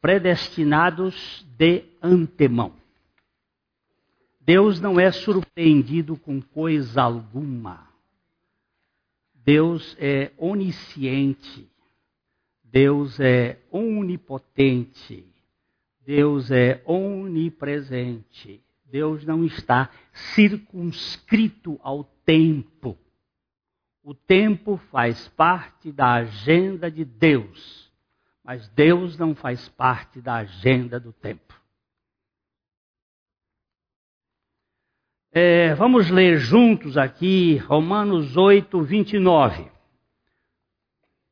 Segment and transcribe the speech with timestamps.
[0.00, 2.72] predestinados de antemão.
[4.40, 7.88] Deus não é surpreendido com coisa alguma.
[9.34, 11.70] Deus é onisciente.
[12.64, 15.24] Deus é onipotente.
[16.04, 18.60] Deus é onipresente.
[18.86, 19.90] Deus não está
[20.34, 22.98] circunscrito ao tempo.
[24.02, 27.79] O tempo faz parte da agenda de Deus,
[28.44, 31.60] mas Deus não faz parte da agenda do tempo.
[35.32, 39.70] É, vamos ler juntos aqui Romanos 8, 29.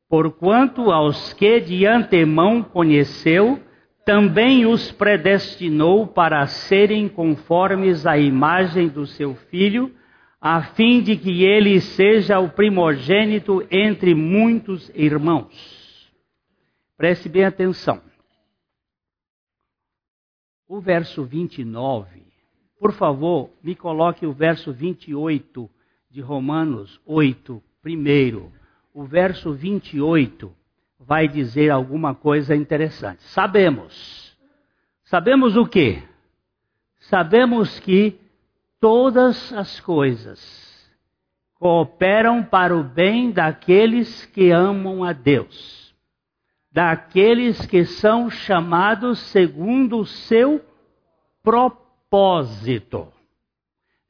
[0.07, 3.61] Porquanto aos que de antemão conheceu,
[4.05, 9.93] também os predestinou para serem conformes à imagem do seu filho,
[10.41, 15.78] a fim de que ele seja o primogênito entre muitos irmãos.
[16.99, 17.99] Preste bem atenção.
[20.67, 22.29] O verso 29
[22.79, 25.69] por favor, me coloque o verso 28
[26.09, 28.51] de Romanos 8, primeiro.
[28.93, 30.49] O verso 28
[30.97, 33.21] vai dizer alguma coisa interessante.
[33.23, 34.33] Sabemos.
[35.03, 36.01] Sabemos o quê?
[37.01, 38.17] Sabemos que
[38.79, 40.89] todas as coisas
[41.55, 45.78] cooperam para o bem daqueles que amam a Deus,
[46.71, 50.63] daqueles que são chamados segundo o seu
[51.41, 53.07] propósito.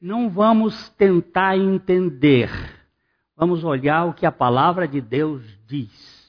[0.00, 2.50] Não vamos tentar entender.
[3.36, 6.20] Vamos olhar o que a palavra de Deus diz.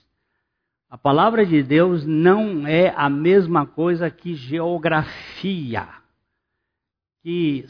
[0.90, 5.88] A palavra de Deus não é a mesma coisa que geografia,
[7.22, 7.66] que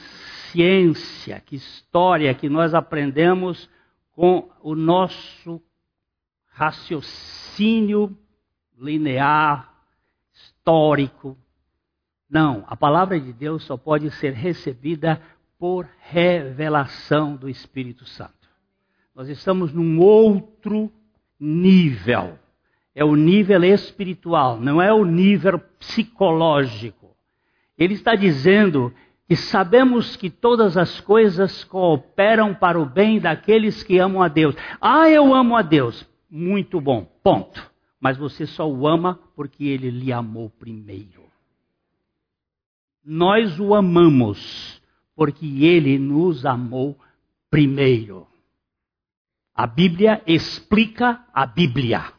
[0.52, 3.70] ciência, que história que nós aprendemos
[4.14, 5.62] com o nosso
[6.48, 8.18] raciocínio
[8.82, 9.72] linear,
[10.34, 11.38] histórico,
[12.32, 15.22] não, a palavra de Deus só pode ser recebida
[15.60, 18.50] por revelação do Espírito Santo.
[19.14, 20.90] Nós estamos num outro
[21.38, 22.40] nível.
[22.96, 27.16] É o nível espiritual, não é o nível psicológico.
[27.78, 28.94] Ele está dizendo
[29.28, 34.56] que sabemos que todas as coisas cooperam para o bem daqueles que amam a Deus.
[34.80, 36.08] Ah, eu amo a Deus.
[36.30, 37.71] Muito bom, ponto.
[38.02, 41.22] Mas você só o ama porque ele lhe amou primeiro.
[43.06, 44.82] Nós o amamos
[45.16, 46.98] porque ele nos amou
[47.50, 48.28] primeiro.
[49.54, 52.12] A Bíblia explica a Bíblia.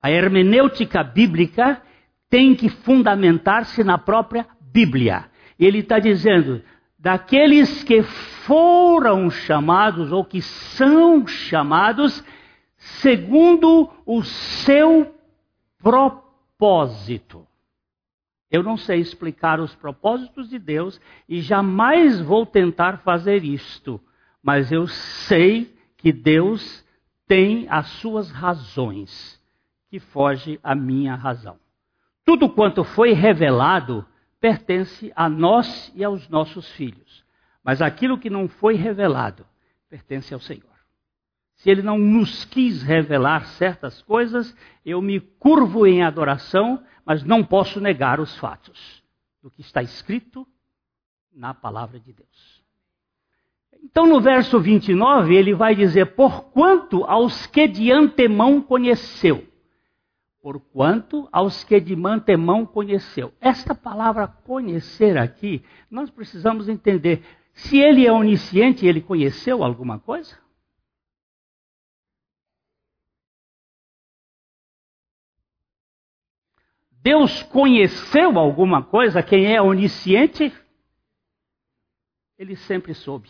[0.00, 1.82] A hermenêutica bíblica
[2.30, 5.28] tem que fundamentar-se na própria Bíblia.
[5.58, 6.62] Ele está dizendo:
[6.96, 12.22] daqueles que foram chamados ou que são chamados
[13.00, 15.14] segundo o seu
[15.78, 17.46] propósito.
[18.50, 24.00] Eu não sei explicar os propósitos de Deus e jamais vou tentar fazer isto,
[24.42, 26.84] mas eu sei que Deus
[27.26, 29.38] tem as suas razões,
[29.90, 31.58] que foge à minha razão.
[32.24, 34.06] Tudo quanto foi revelado
[34.40, 37.24] pertence a nós e aos nossos filhos,
[37.62, 39.46] mas aquilo que não foi revelado
[39.90, 40.77] pertence ao Senhor.
[41.58, 47.42] Se ele não nos quis revelar certas coisas, eu me curvo em adoração, mas não
[47.44, 49.02] posso negar os fatos
[49.42, 50.46] do que está escrito
[51.34, 52.62] na palavra de Deus.
[53.82, 59.44] Então, no verso 29, ele vai dizer: Porquanto aos que de antemão conheceu.
[60.40, 63.32] Porquanto aos que de antemão conheceu.
[63.40, 67.24] Esta palavra conhecer aqui, nós precisamos entender.
[67.52, 70.38] Se ele é onisciente, ele conheceu alguma coisa?
[77.02, 80.52] Deus conheceu alguma coisa, quem é onisciente,
[82.36, 83.28] ele sempre soube.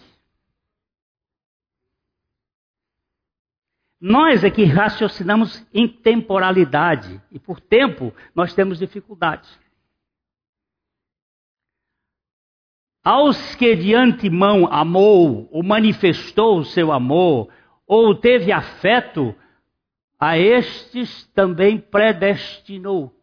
[4.01, 9.49] Nós é que raciocinamos em temporalidade e por tempo nós temos dificuldade.
[13.03, 17.51] Aos que de antemão amou ou manifestou o seu amor
[17.87, 19.35] ou teve afeto,
[20.19, 23.18] a estes também predestinou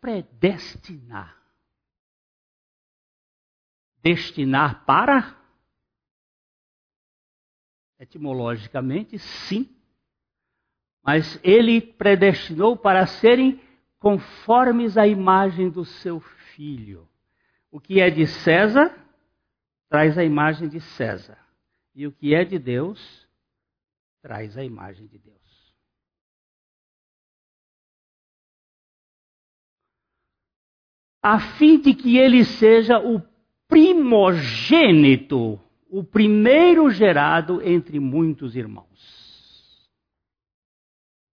[0.00, 1.36] predestinar.
[4.02, 5.36] Destinar para?
[7.98, 9.68] Etimologicamente, sim.
[11.02, 13.60] Mas ele predestinou para serem
[13.98, 17.08] conformes à imagem do seu filho.
[17.70, 18.94] O que é de César
[19.88, 21.38] traz a imagem de César.
[21.94, 23.26] E o que é de Deus
[24.20, 25.45] traz a imagem de Deus.
[31.26, 33.20] A fim de que ele seja o
[33.66, 35.58] primogênito,
[35.90, 39.90] o primeiro gerado entre muitos irmãos.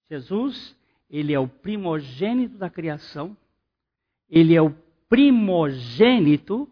[0.08, 0.76] Jesus,
[1.10, 3.36] ele é o primogênito da criação,
[4.28, 4.70] ele é o
[5.08, 6.70] primogênito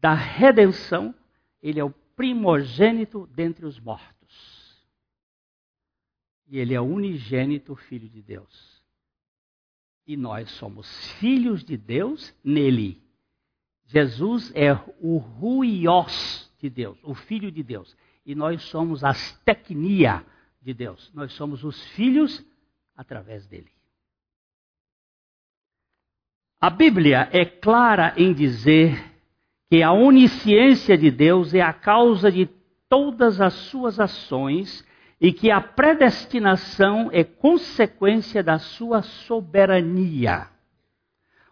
[0.00, 1.12] da redenção,
[1.60, 4.80] ele é o primogênito dentre os mortos.
[6.46, 8.79] E ele é o unigênito Filho de Deus.
[10.10, 13.00] E nós somos filhos de Deus nele.
[13.86, 17.96] Jesus é o ruios de Deus, o Filho de Deus.
[18.26, 20.26] E nós somos as tecnia
[20.60, 21.12] de Deus.
[21.14, 22.44] Nós somos os filhos
[22.96, 23.70] através dele.
[26.60, 29.00] A Bíblia é clara em dizer
[29.70, 32.46] que a onisciência de Deus é a causa de
[32.88, 34.84] todas as suas ações
[35.20, 40.48] e que a predestinação é consequência da sua soberania.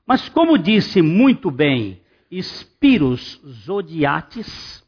[0.07, 2.01] Mas, como disse muito bem
[2.33, 4.83] Spiros Zodiates,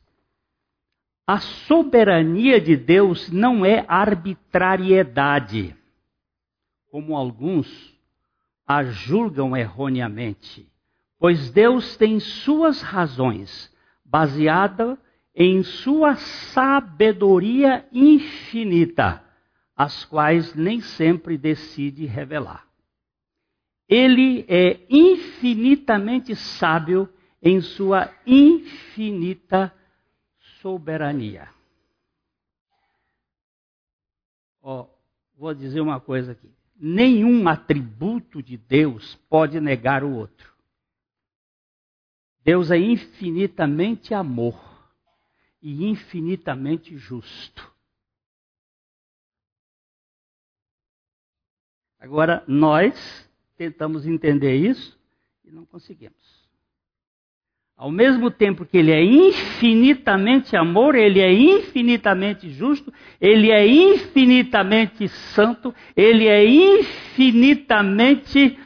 [1.27, 5.77] a soberania de Deus não é arbitrariedade,
[6.91, 7.69] como alguns
[8.67, 10.67] a julgam erroneamente,
[11.19, 13.71] pois Deus tem suas razões,
[14.05, 14.99] baseada
[15.35, 19.25] em sua sabedoria infinita,
[19.77, 22.67] as quais nem sempre decide revelar.
[23.89, 27.09] Ele é infinitamente sábio
[27.43, 29.75] em sua infinita
[30.61, 31.49] soberania.
[35.37, 36.53] Vou dizer uma coisa aqui.
[36.77, 40.53] Nenhum atributo de Deus pode negar o outro.
[42.45, 44.70] Deus é infinitamente amor
[45.63, 47.71] e infinitamente justo.
[51.99, 54.99] Agora, nós tentamos entender isso
[55.45, 56.41] e não conseguimos.
[57.77, 65.09] Ao mesmo tempo que ele é infinitamente amor, ele é infinitamente justo, ele é infinitamente
[65.09, 68.59] santo, ele é infinitamente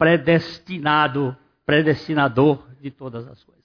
[0.00, 1.36] predestinado,
[1.66, 3.62] predestinador de todas as coisas.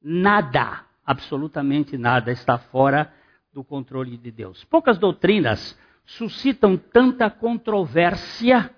[0.00, 3.12] Nada, absolutamente nada está fora
[3.52, 4.62] do controle de Deus.
[4.66, 8.70] Poucas doutrinas suscitam tanta controvérsia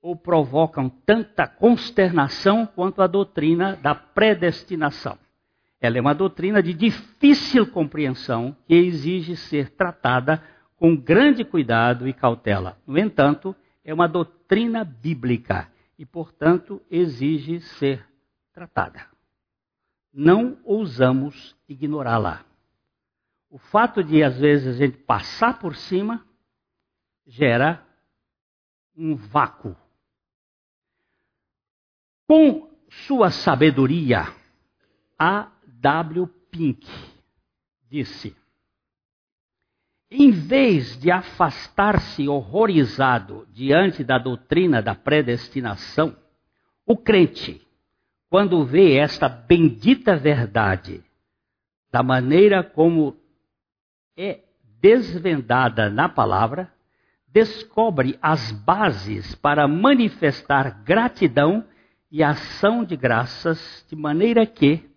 [0.00, 5.18] ou provocam tanta consternação quanto a doutrina da predestinação.
[5.78, 10.42] Ela é uma doutrina de difícil compreensão que exige ser tratada
[10.78, 12.78] com grande cuidado e cautela.
[12.86, 13.54] No entanto,
[13.84, 18.06] é uma doutrina bíblica e, portanto, exige ser
[18.52, 19.06] tratada.
[20.12, 22.44] Não ousamos ignorá-la.
[23.48, 26.24] O fato de, às vezes, a gente passar por cima
[27.26, 27.84] gera
[28.96, 29.76] um vácuo.
[32.26, 32.70] Com
[33.06, 34.24] sua sabedoria,
[35.18, 35.50] A.
[35.80, 36.26] W.
[36.50, 36.86] Pink
[37.88, 38.36] disse:
[40.10, 46.16] em vez de afastar-se horrorizado diante da doutrina da predestinação,
[46.84, 47.64] o crente,
[48.28, 51.04] quando vê esta bendita verdade,
[51.92, 53.16] da maneira como
[54.16, 54.40] é
[54.80, 56.72] desvendada na palavra,
[57.28, 61.64] descobre as bases para manifestar gratidão
[62.10, 64.90] e ação de graças, de maneira que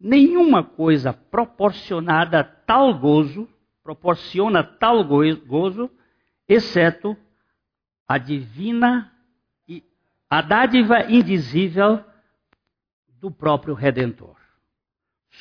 [0.00, 3.48] nenhuma coisa proporcionada a tal gozo,
[3.86, 5.88] proporciona tal gozo,
[6.48, 7.16] exceto
[8.08, 9.16] a divina
[9.68, 9.80] e
[10.28, 12.04] a dádiva indizível
[13.06, 14.36] do próprio Redentor.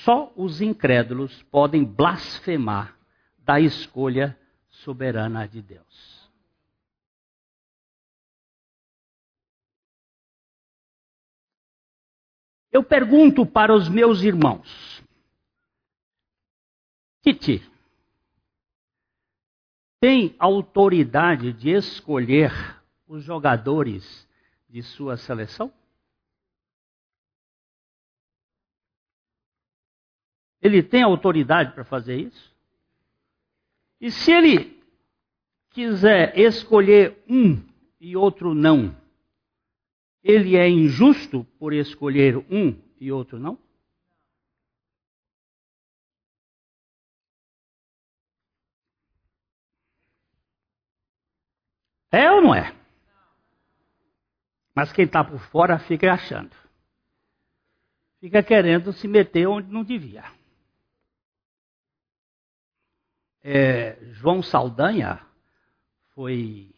[0.04, 2.96] Só os incrédulos podem blasfemar
[3.40, 4.38] da escolha
[4.70, 6.30] soberana de Deus.
[12.72, 15.04] Eu pergunto para os meus irmãos:
[17.24, 17.75] Titi,
[20.00, 22.52] tem autoridade de escolher
[23.08, 24.28] os jogadores
[24.70, 25.72] de sua seleção?
[30.62, 32.56] Ele tem autoridade para fazer isso?
[34.02, 34.84] E se ele
[35.70, 37.62] quiser escolher um
[38.00, 38.96] e outro não,
[40.24, 43.65] ele é injusto por escolher um e outro não?
[52.16, 52.74] É ou não é?
[54.74, 56.56] Mas quem está por fora fica achando.
[58.20, 60.24] Fica querendo se meter onde não devia.
[63.48, 65.24] é, João Saldanha
[66.16, 66.74] foi,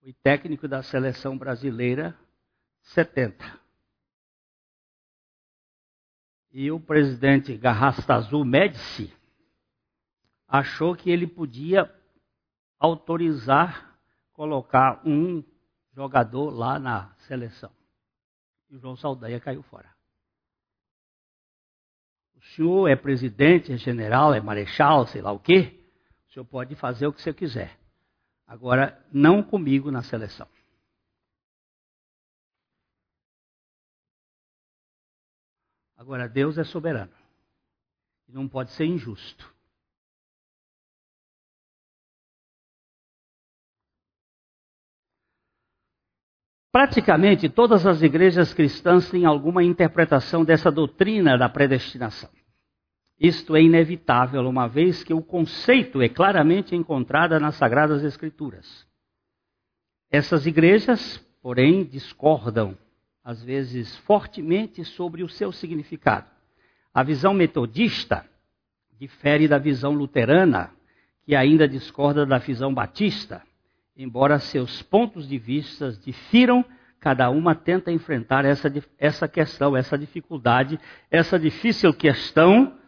[0.00, 2.16] foi técnico da seleção brasileira
[2.82, 3.58] 70.
[6.52, 9.12] E o presidente Garrastazu Médici
[10.46, 11.92] achou que ele podia
[12.78, 13.96] autorizar
[14.36, 15.42] colocar um
[15.94, 17.72] jogador lá na seleção.
[18.68, 19.90] E o João Saldanha caiu fora.
[22.34, 25.82] O senhor é presidente, é general, é marechal, sei lá o quê.
[26.28, 27.78] O senhor pode fazer o que você quiser.
[28.46, 30.46] Agora, não comigo na seleção.
[35.96, 37.12] Agora, Deus é soberano.
[38.28, 39.55] E não pode ser injusto.
[46.76, 52.28] Praticamente todas as igrejas cristãs têm alguma interpretação dessa doutrina da predestinação.
[53.18, 58.86] Isto é inevitável, uma vez que o conceito é claramente encontrado nas Sagradas Escrituras.
[60.10, 62.76] Essas igrejas, porém, discordam,
[63.24, 66.28] às vezes fortemente, sobre o seu significado.
[66.92, 68.28] A visão metodista
[69.00, 70.70] difere da visão luterana,
[71.24, 73.42] que ainda discorda da visão batista
[73.96, 76.64] embora seus pontos de vista difiram,
[77.00, 80.78] cada uma tenta enfrentar essa, essa questão, essa dificuldade,
[81.10, 82.78] essa difícil questão,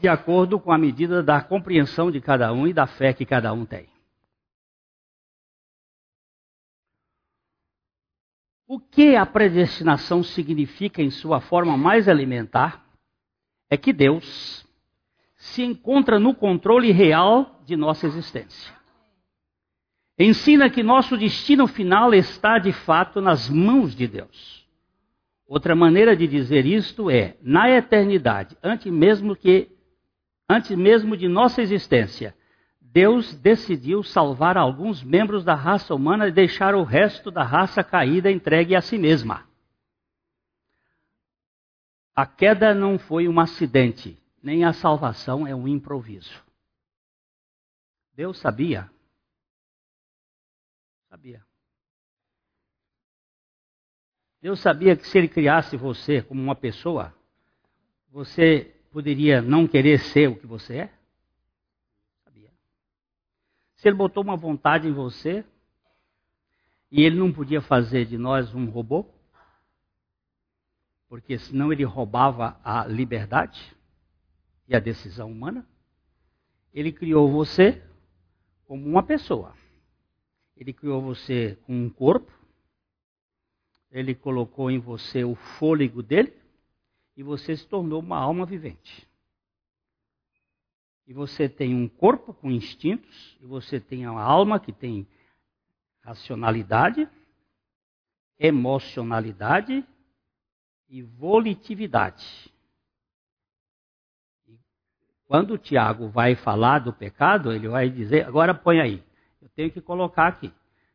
[0.00, 3.52] de acordo com a medida da compreensão de cada um e da fé que cada
[3.52, 3.88] um tem.
[8.66, 12.82] O que a predestinação significa em sua forma mais elementar
[13.68, 14.66] é que Deus
[15.36, 18.81] se encontra no controle real de nossa existência.
[20.18, 24.66] Ensina que nosso destino final está de fato nas mãos de Deus.
[25.46, 29.70] Outra maneira de dizer isto é, na eternidade, antes mesmo que
[30.48, 32.34] antes mesmo de nossa existência,
[32.80, 38.30] Deus decidiu salvar alguns membros da raça humana e deixar o resto da raça caída
[38.30, 39.48] entregue a si mesma.
[42.14, 46.42] A queda não foi um acidente, nem a salvação é um improviso.
[48.14, 48.91] Deus sabia
[51.12, 51.44] Sabia.
[54.40, 57.14] Deus sabia que se ele criasse você como uma pessoa,
[58.08, 60.94] você poderia não querer ser o que você é?
[62.24, 62.50] Sabia.
[63.76, 65.44] Se ele botou uma vontade em você
[66.90, 69.04] e ele não podia fazer de nós um robô,
[71.10, 73.76] porque senão ele roubava a liberdade
[74.66, 75.68] e a decisão humana,
[76.72, 77.84] ele criou você
[78.64, 79.54] como uma pessoa.
[80.62, 82.30] Ele criou você com um corpo,
[83.90, 86.32] ele colocou em você o fôlego dele
[87.16, 89.04] e você se tornou uma alma vivente.
[91.04, 95.04] E você tem um corpo com instintos, e você tem uma alma que tem
[96.00, 97.10] racionalidade,
[98.38, 99.84] emocionalidade
[100.88, 102.54] e volitividade.
[104.46, 104.56] E
[105.24, 109.04] quando o Tiago vai falar do pecado, ele vai dizer, agora põe aí,
[109.62, 110.52] tenho que colocar aqui.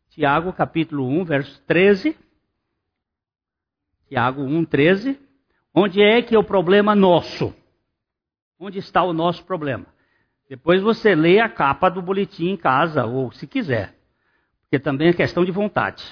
[0.10, 2.18] Tiago capítulo 1, verso 13.
[4.10, 5.18] Tiago 1, 13.
[5.74, 7.54] Onde é que é o problema nosso?
[8.60, 9.86] Onde está o nosso problema?
[10.50, 13.96] Depois você lê a capa do boletim em casa, ou se quiser.
[14.64, 16.04] Porque também é questão de vontade.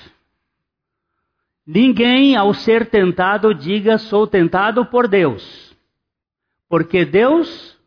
[1.67, 5.75] Ninguém, ao ser tentado, diga sou tentado por Deus.
[6.69, 7.77] Porque Deus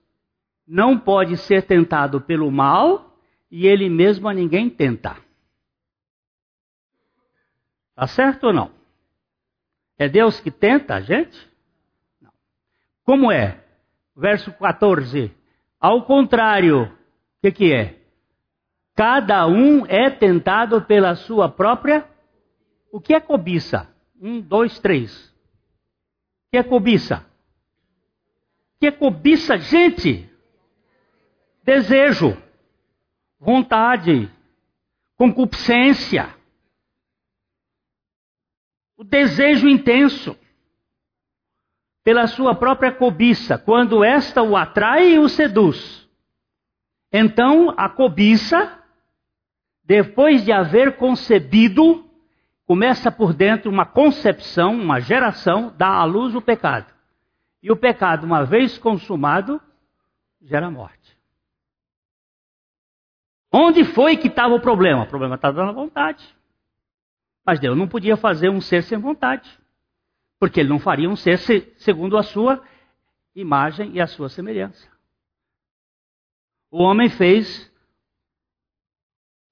[0.66, 3.07] não pode ser tentado pelo mal
[3.50, 5.16] e ele mesmo a ninguém tenta.
[7.94, 8.70] Tá certo ou não?
[9.98, 11.36] É Deus que tenta a gente?
[12.20, 12.32] Não.
[13.04, 13.64] Como é?
[14.16, 15.34] Verso 14.
[15.80, 17.98] Ao contrário, o que, que é?
[18.94, 22.08] Cada um é tentado pela sua própria.
[22.92, 23.88] O que é cobiça?
[24.20, 25.28] Um, dois, três.
[25.28, 27.26] O que é cobiça?
[28.76, 30.28] O que é cobiça, gente?
[31.64, 32.36] Desejo
[33.38, 34.30] vontade,
[35.16, 36.34] concupiscência,
[38.96, 40.36] o desejo intenso
[42.02, 46.08] pela sua própria cobiça, quando esta o atrai e o seduz.
[47.12, 48.82] Então a cobiça,
[49.84, 52.04] depois de haver concebido,
[52.66, 56.92] começa por dentro uma concepção, uma geração, dá à luz o pecado.
[57.62, 59.60] E o pecado, uma vez consumado,
[60.40, 60.97] gera morte.
[63.52, 65.04] Onde foi que estava o problema?
[65.04, 66.36] O problema estava na vontade.
[67.44, 69.58] Mas Deus não podia fazer um ser sem vontade.
[70.38, 71.38] Porque ele não faria um ser
[71.78, 72.62] segundo a sua
[73.34, 74.86] imagem e a sua semelhança.
[76.70, 77.72] O homem fez.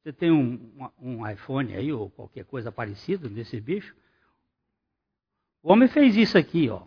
[0.03, 3.97] Você tem um, um iPhone aí, ou qualquer coisa parecida desse bicho?
[5.63, 6.83] O homem fez isso aqui, ó.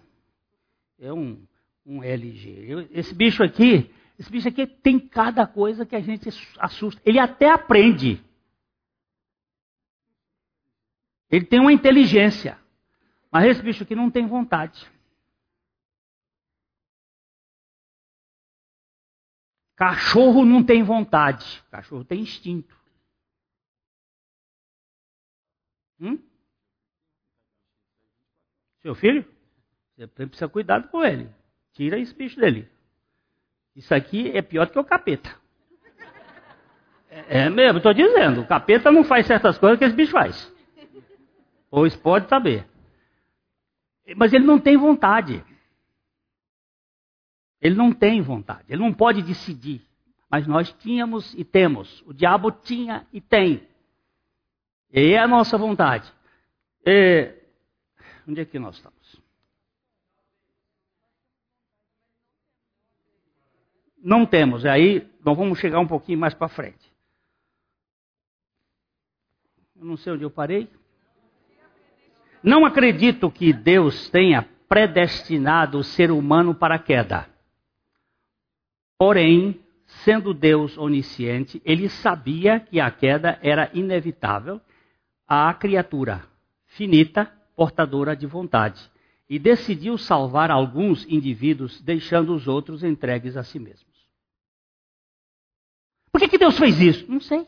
[1.00, 1.46] É um,
[1.86, 2.88] um LG.
[2.92, 6.28] Esse bicho aqui, esse bicho aqui tem cada coisa que a gente
[6.60, 7.02] assusta.
[7.06, 8.22] Ele até aprende.
[11.32, 12.60] Ele tem uma inteligência.
[13.32, 14.86] Mas esse bicho aqui não tem vontade.
[19.78, 21.64] Cachorro não tem vontade.
[21.72, 22.78] Cachorro tem instinto.
[25.98, 26.22] Hum?
[28.82, 29.24] Seu filho?
[29.96, 31.34] Você precisa cuidar com ele.
[31.72, 32.70] Tira esse bicho dele.
[33.80, 35.34] Isso aqui é pior do que o capeta.
[37.10, 38.42] É, é mesmo, estou dizendo.
[38.42, 40.54] O capeta não faz certas coisas que esse bicho faz.
[41.72, 42.68] Pois pode saber.
[44.18, 45.42] Mas ele não tem vontade.
[47.62, 48.66] Ele não tem vontade.
[48.68, 49.82] Ele não pode decidir.
[50.30, 52.04] Mas nós tínhamos e temos.
[52.06, 53.66] O diabo tinha e tem.
[54.92, 56.12] E é a nossa vontade.
[56.86, 57.34] E...
[58.28, 58.99] Onde é que nós estamos?
[64.02, 64.66] Não temos.
[64.66, 66.90] Aí nós vamos chegar um pouquinho mais para frente.
[69.76, 70.70] Eu não sei onde eu parei.
[72.44, 77.28] Não acredito que Deus tenha predestinado o ser humano para a queda.
[78.98, 79.60] Porém,
[80.04, 84.62] sendo Deus onisciente, ele sabia que a queda era inevitável
[85.28, 86.30] à criatura
[86.70, 87.26] finita,
[87.56, 88.90] portadora de vontade,
[89.30, 93.89] e decidiu salvar alguns indivíduos, deixando os outros entregues a si mesmos.
[96.20, 97.10] Por que, que Deus fez isso?
[97.10, 97.48] Não sei.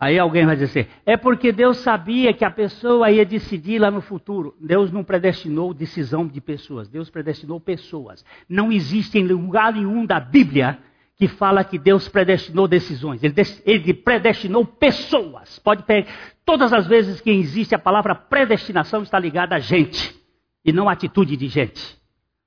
[0.00, 3.90] Aí alguém vai dizer assim, é porque Deus sabia que a pessoa ia decidir lá
[3.90, 4.56] no futuro.
[4.58, 8.24] Deus não predestinou decisão de pessoas, Deus predestinou pessoas.
[8.48, 10.78] Não existe em lugar nenhum da Bíblia
[11.18, 13.22] que fala que Deus predestinou decisões.
[13.22, 13.34] Ele,
[13.66, 15.58] ele predestinou pessoas.
[15.58, 16.08] Pode ter
[16.42, 20.21] todas as vezes que existe a palavra predestinação está ligada a gente
[20.64, 22.00] e não a atitude de gente,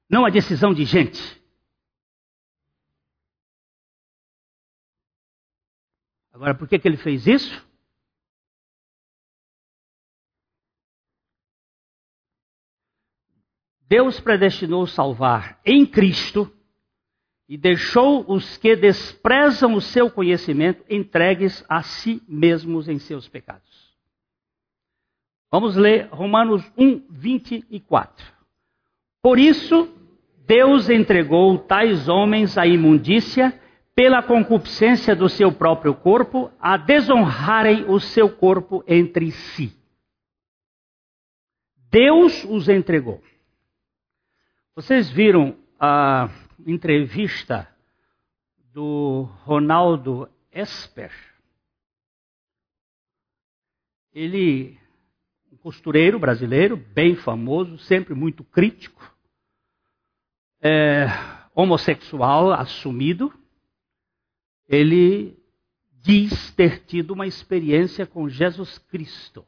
[0.10, 1.20] não a decisão de gente.
[6.32, 7.66] Agora, por que, que ele fez isso?
[13.88, 16.52] Deus predestinou salvar em Cristo
[17.48, 23.75] e deixou os que desprezam o seu conhecimento entregues a si mesmos em seus pecados.
[25.56, 28.26] Vamos ler Romanos 1, 24.
[29.22, 29.88] Por isso,
[30.46, 33.58] Deus entregou tais homens à imundícia
[33.96, 39.74] pela concupiscência do seu próprio corpo, a desonrarem o seu corpo entre si.
[41.90, 43.24] Deus os entregou.
[44.76, 46.30] Vocês viram a
[46.68, 47.66] entrevista
[48.74, 51.14] do Ronaldo Esper?
[54.12, 54.78] Ele,
[55.66, 59.02] costureiro brasileiro, bem famoso, sempre muito crítico,
[60.62, 61.08] é,
[61.56, 63.34] homossexual assumido
[64.68, 65.36] ele
[66.04, 69.44] diz ter tido uma experiência com Jesus Cristo.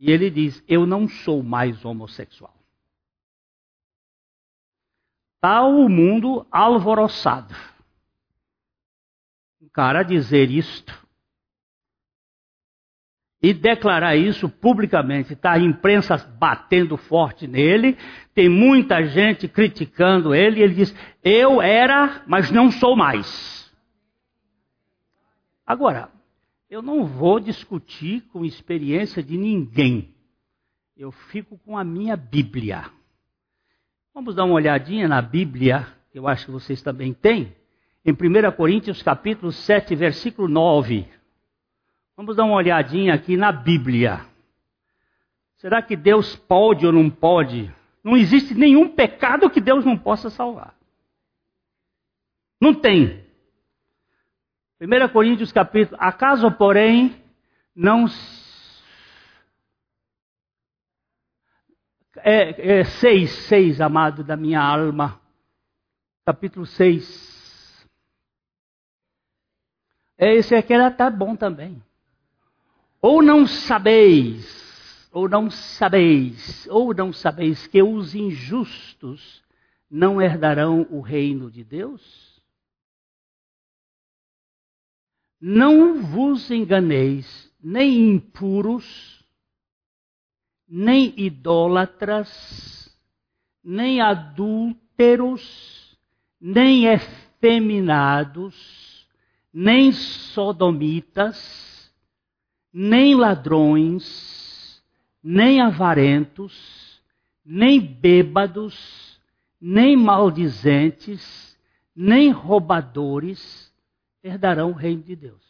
[0.00, 2.56] E ele diz: Eu não sou mais homossexual.
[5.36, 7.54] Está o mundo alvoroçado.
[9.62, 11.05] Um cara dizer isto
[13.46, 15.34] e declarar isso publicamente.
[15.34, 17.96] Está a imprensa batendo forte nele,
[18.34, 23.72] tem muita gente criticando ele, e ele diz: Eu era, mas não sou mais.
[25.64, 26.08] Agora,
[26.68, 30.12] eu não vou discutir com experiência de ninguém.
[30.96, 32.90] Eu fico com a minha Bíblia.
[34.12, 37.54] Vamos dar uma olhadinha na Bíblia, que eu acho que vocês também têm.
[38.04, 41.06] Em 1 Coríntios capítulo 7, versículo 9.
[42.16, 44.24] Vamos dar uma olhadinha aqui na Bíblia.
[45.56, 47.70] Será que Deus pode ou não pode?
[48.02, 50.74] Não existe nenhum pecado que Deus não possa salvar.
[52.58, 53.22] Não tem.
[54.80, 57.22] 1 Coríntios capítulo, acaso porém
[57.74, 58.06] não
[62.18, 65.20] é, é 6, 6, amado da minha alma,
[66.24, 67.86] capítulo 6.
[70.16, 71.82] É, esse aqui era tá bom também.
[73.00, 79.42] Ou não sabeis, ou não sabeis, ou não sabeis que os injustos
[79.90, 82.26] não herdarão o reino de Deus?
[85.40, 89.24] Não vos enganeis, nem impuros,
[90.66, 92.96] nem idólatras,
[93.62, 95.96] nem adúlteros,
[96.40, 98.54] nem efeminados,
[99.52, 101.75] nem sodomitas,
[102.78, 104.84] nem ladrões,
[105.22, 107.02] nem avarentos,
[107.42, 109.18] nem bêbados,
[109.58, 111.58] nem maldizentes,
[111.94, 113.74] nem roubadores
[114.22, 115.42] herdarão o reino de Deus.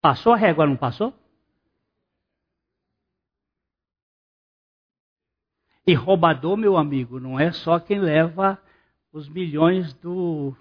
[0.00, 1.12] Passou a régua, não passou?
[5.86, 8.58] E roubador, meu amigo, não é só quem leva
[9.12, 10.56] os milhões do,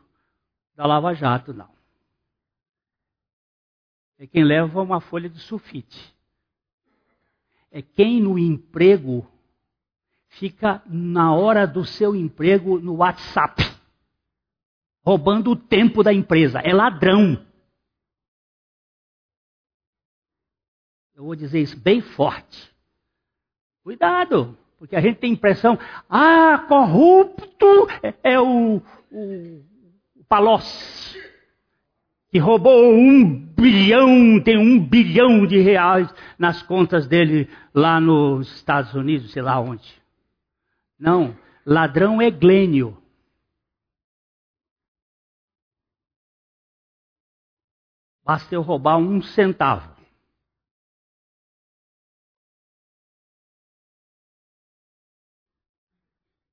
[0.75, 1.76] da Lava Jato, não.
[4.17, 6.15] É quem leva uma folha de sulfite.
[7.71, 9.27] É quem no emprego
[10.29, 13.61] fica na hora do seu emprego no WhatsApp,
[15.03, 16.59] roubando o tempo da empresa.
[16.59, 17.45] É ladrão.
[21.15, 22.71] Eu vou dizer isso bem forte.
[23.83, 24.57] Cuidado.
[24.77, 25.77] Porque a gente tem impressão,
[26.07, 27.87] ah, corrupto
[28.21, 28.79] é o,
[29.11, 29.65] o,
[30.15, 31.16] o Palocci,
[32.29, 38.93] que roubou um bilhão, tem um bilhão de reais nas contas dele lá nos Estados
[38.93, 40.01] Unidos, sei lá onde.
[40.99, 43.01] Não, ladrão é Glênio.
[48.23, 49.95] Basta eu roubar um centavo.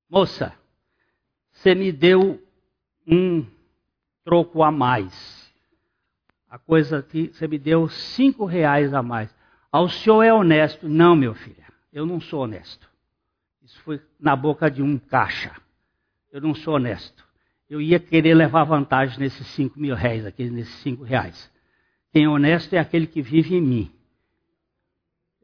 [0.09, 0.57] Moça,
[1.51, 2.41] você me deu
[3.05, 3.45] um
[4.25, 5.44] troco a mais.
[6.55, 9.29] A coisa que você me deu cinco reais a mais.
[9.73, 10.89] Ao senhor é honesto?
[10.89, 11.57] Não, meu filho,
[11.93, 12.89] eu não sou honesto.
[13.61, 15.51] Isso foi na boca de um caixa.
[16.31, 17.27] Eu não sou honesto.
[17.69, 21.51] Eu ia querer levar vantagem nesses cinco mil reais aqui, nesses cinco reais.
[22.13, 23.93] Quem é honesto é aquele que vive em mim.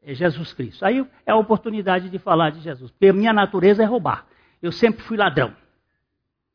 [0.01, 0.85] É Jesus Cristo.
[0.85, 2.89] Aí é a oportunidade de falar de Jesus.
[2.89, 4.25] Porque a minha natureza é roubar.
[4.61, 5.53] Eu sempre fui ladrão.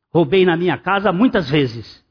[0.09, 2.06] Roubei na minha casa muitas vezes.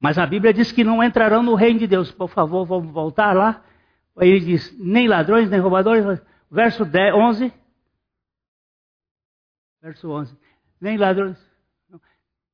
[0.00, 2.10] Mas a Bíblia diz que não entrarão no reino de Deus.
[2.10, 3.62] Por favor, vamos voltar lá.
[4.18, 6.22] Ele diz: nem ladrões, nem roubadores.
[6.50, 7.52] Verso 10, 11.
[9.82, 10.36] Verso 11.
[10.80, 11.38] Nem ladrões.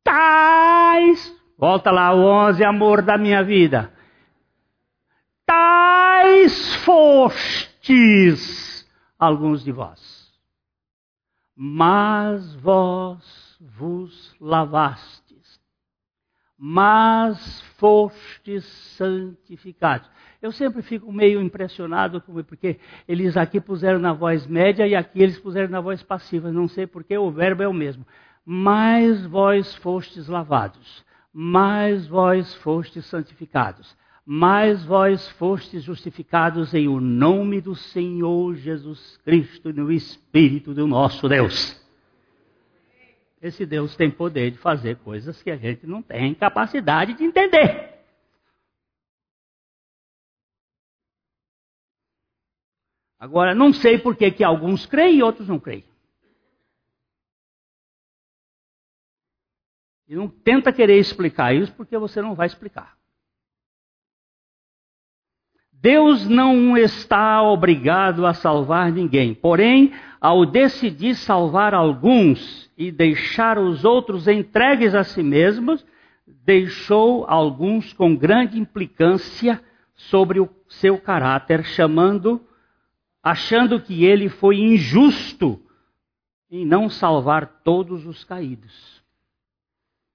[0.04, 1.40] Tais.
[1.58, 3.92] Volta lá, o 11, amor da minha vida.
[5.46, 8.52] Tais fostes
[9.18, 10.22] alguns de vós
[11.64, 15.21] mas vós vos lavastes,
[16.64, 18.64] mas fostes
[18.96, 20.08] santificados.
[20.40, 25.40] Eu sempre fico meio impressionado porque eles aqui puseram na voz média e aqui eles
[25.40, 26.52] puseram na voz passiva.
[26.52, 28.06] Não sei porque o verbo é o mesmo.
[28.46, 37.60] Mas vós fostes lavados, mas vós fostes santificados mas vós fostes justificados em o nome
[37.60, 41.81] do Senhor Jesus Cristo e no Espírito do nosso Deus.
[43.42, 47.92] Esse Deus tem poder de fazer coisas que a gente não tem capacidade de entender.
[53.18, 55.84] Agora, não sei por que, que alguns creem e outros não creem.
[60.06, 62.96] E não tenta querer explicar isso porque você não vai explicar.
[65.82, 69.34] Deus não está obrigado a salvar ninguém.
[69.34, 75.84] Porém, ao decidir salvar alguns e deixar os outros entregues a si mesmos,
[76.44, 79.60] deixou alguns com grande implicância
[79.96, 82.40] sobre o seu caráter, chamando,
[83.20, 85.60] achando que ele foi injusto
[86.48, 89.02] em não salvar todos os caídos.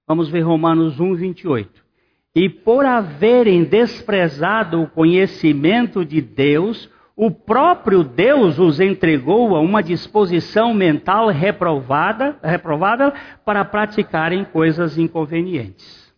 [0.06, 1.87] Vamos ver Romanos 1, 28
[2.34, 9.82] e por haverem desprezado o conhecimento de Deus, o próprio Deus os entregou a uma
[9.82, 13.12] disposição mental reprovada, reprovada
[13.44, 16.08] para praticarem coisas inconvenientes.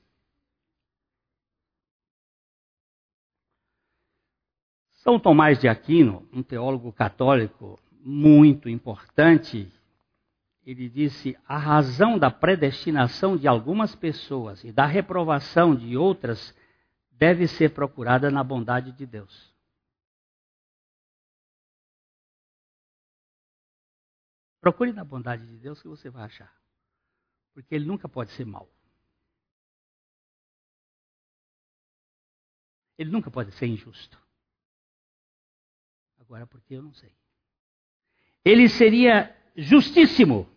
[4.92, 9.72] São Tomás de Aquino, um teólogo católico muito importante,
[10.64, 16.54] ele disse: a razão da predestinação de algumas pessoas e da reprovação de outras
[17.10, 19.50] deve ser procurada na bondade de Deus.
[24.60, 26.54] Procure na bondade de Deus que você vai achar.
[27.54, 28.70] Porque ele nunca pode ser mau.
[32.98, 34.20] Ele nunca pode ser injusto.
[36.18, 37.14] Agora, porque eu não sei.
[38.44, 40.48] Ele seria justíssimo.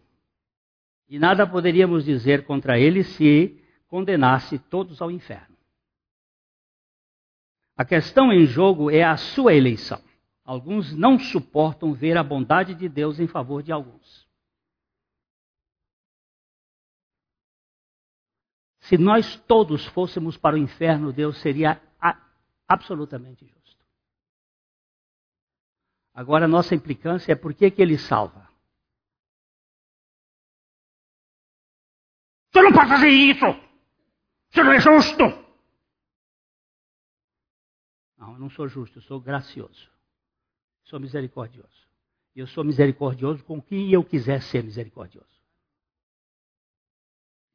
[1.08, 5.56] E nada poderíamos dizer contra ele se condenasse todos ao inferno.
[7.76, 10.02] A questão em jogo é a sua eleição.
[10.44, 14.28] Alguns não suportam ver a bondade de Deus em favor de alguns.
[18.82, 21.82] Se nós todos fôssemos para o inferno, Deus seria
[22.68, 23.86] absolutamente justo.
[26.14, 28.50] Agora, nossa implicância é por que, que ele salva?
[32.54, 33.46] Você não pode fazer isso!
[34.52, 35.24] Você não é justo!
[38.16, 39.90] Não, eu não sou justo, eu sou gracioso.
[40.84, 41.88] Sou misericordioso.
[42.36, 45.28] E eu sou misericordioso com quem eu quiser ser misericordioso.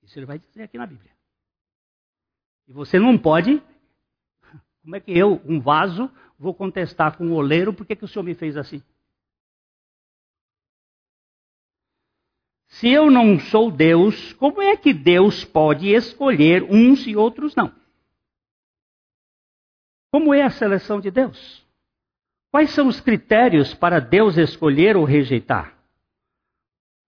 [0.03, 1.13] Isso ele vai dizer aqui na Bíblia.
[2.67, 3.63] E você não pode.
[4.83, 8.09] Como é que eu, um vaso, vou contestar com o um oleiro por que o
[8.09, 8.83] senhor me fez assim?
[12.79, 17.75] Se eu não sou Deus, como é que Deus pode escolher uns e outros não?
[20.13, 21.67] Como é a seleção de Deus?
[22.53, 25.77] Quais são os critérios para Deus escolher ou rejeitar?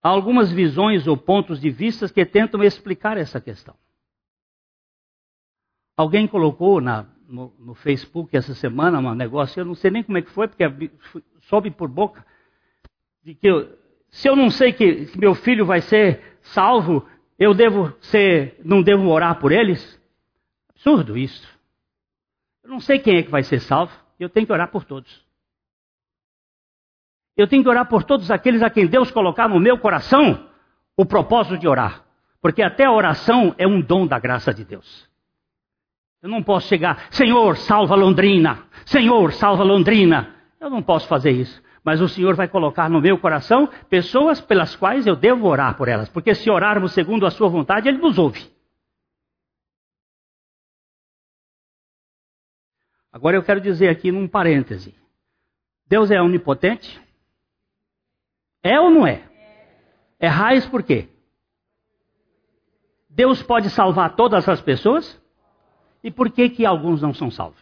[0.03, 3.75] Há algumas visões ou pontos de vista que tentam explicar essa questão.
[5.95, 10.17] Alguém colocou na, no, no, Facebook essa semana um negócio, eu não sei nem como
[10.17, 10.91] é que foi, porque
[11.43, 12.25] soube por boca,
[13.23, 13.47] de que
[14.11, 17.07] se eu não sei que, meu filho vai ser salvo,
[17.39, 19.99] eu devo ser, não devo orar por eles?
[20.69, 21.47] Absurdo isso.
[22.63, 25.25] Eu não sei quem é que vai ser salvo, eu tenho que orar por todos.
[27.35, 30.47] Eu tenho que orar por todos aqueles a quem Deus colocar no meu coração
[30.95, 32.03] o propósito de orar.
[32.41, 35.09] Porque até a oração é um dom da graça de Deus.
[36.21, 40.35] Eu não posso chegar, Senhor, salva Londrina, Senhor, salva Londrina.
[40.59, 41.61] Eu não posso fazer isso.
[41.83, 45.87] Mas o Senhor vai colocar no meu coração pessoas pelas quais eu devo orar por
[45.87, 46.09] elas.
[46.09, 48.51] Porque se orarmos segundo a Sua vontade, Ele nos ouve.
[53.11, 54.95] Agora eu quero dizer aqui num parêntese:
[55.87, 57.01] Deus é onipotente?
[58.63, 59.27] É ou não é?
[60.19, 61.09] É raiz por quê?
[63.09, 65.19] Deus pode salvar todas as pessoas?
[66.03, 67.61] E por que, que alguns não são salvos?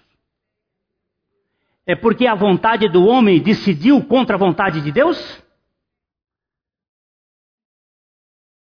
[1.89, 5.17] É porque a vontade do homem decidiu contra a vontade de Deus?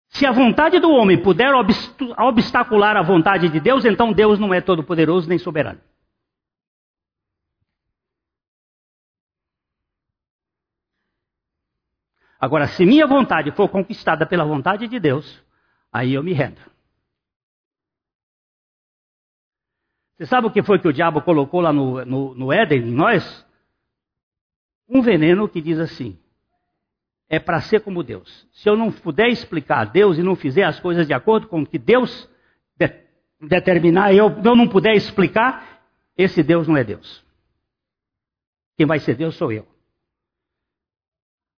[0.07, 4.61] Se a vontade do homem puder obstacular a vontade de Deus, então Deus não é
[4.61, 5.81] todo-poderoso nem soberano.
[12.39, 15.43] Agora, se minha vontade for conquistada pela vontade de Deus,
[15.91, 16.61] aí eu me rendo.
[20.17, 22.91] Você sabe o que foi que o diabo colocou lá no, no, no Éden, em
[22.91, 23.45] nós?
[24.89, 26.17] Um veneno que diz assim:
[27.29, 28.47] é para ser como Deus.
[28.51, 31.61] Se eu não puder explicar a Deus e não fizer as coisas de acordo com
[31.61, 32.27] o que Deus
[32.75, 32.89] de,
[33.39, 35.83] determinar, eu, eu não puder explicar,
[36.17, 37.23] esse Deus não é Deus.
[38.75, 39.67] Quem vai ser Deus sou eu.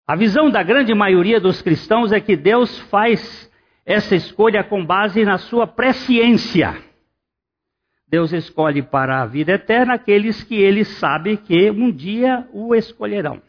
[0.08, 3.52] A visão da grande maioria dos cristãos é que Deus faz
[3.86, 6.87] essa escolha com base na sua presciência.
[8.08, 13.41] Deus escolhe para a vida eterna aqueles que ele sabe que um dia o escolherão.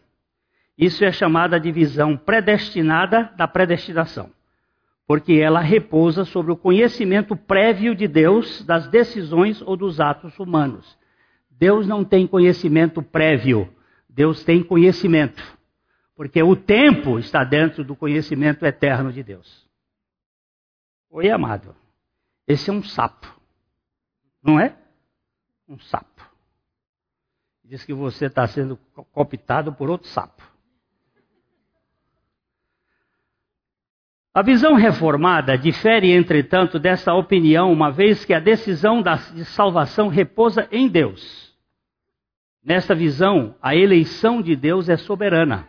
[0.76, 4.30] Isso é chamada de visão predestinada da predestinação,
[5.06, 10.98] porque ela repousa sobre o conhecimento prévio de Deus das decisões ou dos atos humanos.
[11.50, 13.72] Deus não tem conhecimento prévio,
[14.08, 15.42] Deus tem conhecimento.
[16.16, 19.68] Porque o tempo está dentro do conhecimento eterno de Deus.
[21.10, 21.76] Oi, amado.
[22.46, 23.37] Esse é um sapo.
[24.42, 24.76] Não é?
[25.68, 26.26] Um sapo.
[27.64, 28.76] Diz que você está sendo
[29.12, 30.42] cooptado por outro sapo.
[34.32, 40.68] A visão reformada difere, entretanto, dessa opinião, uma vez que a decisão de salvação repousa
[40.70, 41.52] em Deus.
[42.64, 45.68] Nesta visão, a eleição de Deus é soberana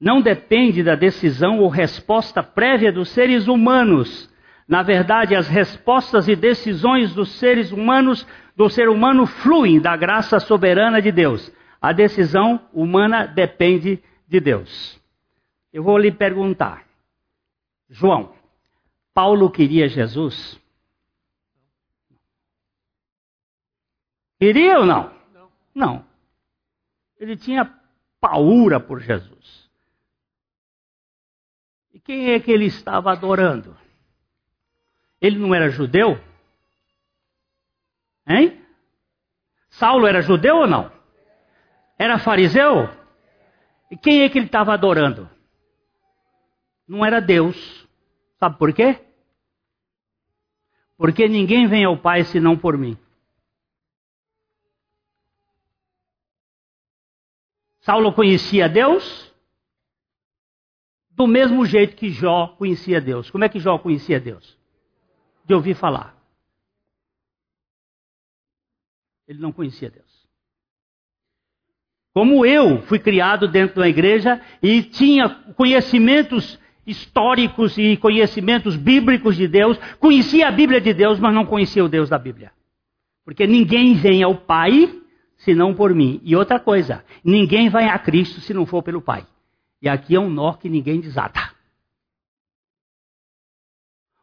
[0.00, 4.30] não depende da decisão ou resposta prévia dos seres humanos.
[4.66, 8.26] Na verdade, as respostas e decisões dos seres humanos,
[8.56, 11.52] do ser humano, fluem da graça soberana de Deus.
[11.80, 15.00] A decisão humana depende de Deus.
[15.72, 16.84] Eu vou lhe perguntar,
[17.88, 18.34] João,
[19.14, 20.60] Paulo queria Jesus?
[24.38, 25.14] Queria ou não?
[25.74, 26.04] Não.
[27.18, 27.72] Ele tinha
[28.20, 29.70] paura por Jesus.
[31.94, 33.76] E quem é que ele estava adorando?
[35.20, 36.20] Ele não era judeu?
[38.26, 38.62] Hein?
[39.70, 40.92] Saulo era judeu ou não?
[41.98, 42.88] Era fariseu?
[43.90, 45.28] E quem é que ele estava adorando?
[46.86, 47.56] Não era Deus.
[48.38, 49.00] Sabe por quê?
[50.96, 52.98] Porque ninguém vem ao Pai senão por mim.
[57.80, 59.32] Saulo conhecia Deus
[61.10, 63.30] do mesmo jeito que Jó conhecia Deus.
[63.30, 64.58] Como é que Jó conhecia Deus?
[65.46, 66.14] De ouvir falar.
[69.26, 70.06] Ele não conhecia Deus.
[72.12, 79.48] Como eu fui criado dentro da igreja e tinha conhecimentos históricos e conhecimentos bíblicos de
[79.48, 82.52] Deus, conhecia a Bíblia de Deus, mas não conhecia o Deus da Bíblia.
[83.24, 85.02] Porque ninguém vem ao Pai
[85.36, 86.20] senão por mim.
[86.22, 89.26] E outra coisa, ninguém vai a Cristo se não for pelo Pai.
[89.82, 91.55] E aqui é um nó que ninguém desata.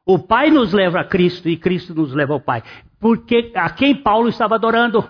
[0.06, 2.62] O Pai nos leva a Cristo e Cristo nos leva ao Pai.
[3.00, 5.10] Porque a quem Paulo estava adorando?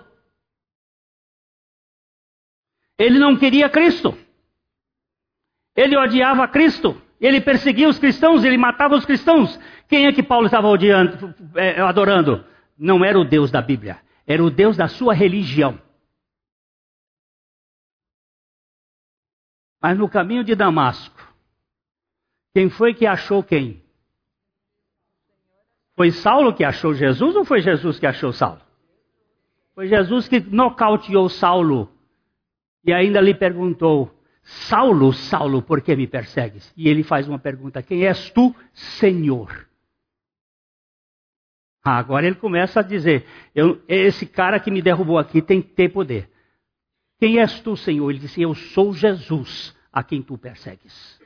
[2.98, 4.16] Ele não queria Cristo.
[5.76, 7.00] Ele odiava Cristo.
[7.20, 9.58] Ele perseguia os cristãos, ele matava os cristãos.
[9.88, 12.44] Quem é que Paulo estava odiando, é, adorando?
[12.76, 15.80] Não era o Deus da Bíblia, era o Deus da sua religião.
[19.80, 21.34] Mas no caminho de Damasco,
[22.54, 23.83] quem foi que achou quem?
[25.96, 28.60] Foi Saulo que achou Jesus ou foi Jesus que achou Saulo?
[29.74, 31.90] Foi Jesus que nocauteou Saulo
[32.84, 36.72] e ainda lhe perguntou: Saulo, Saulo, por que me persegues?
[36.76, 39.68] E ele faz uma pergunta: Quem és tu, Senhor?
[41.82, 43.26] Ah, agora ele começa a dizer:
[43.88, 46.30] Esse cara que me derrubou aqui tem que ter poder.
[47.18, 48.10] Quem és tu, Senhor?
[48.10, 51.20] Ele disse: Eu sou Jesus a quem tu persegues.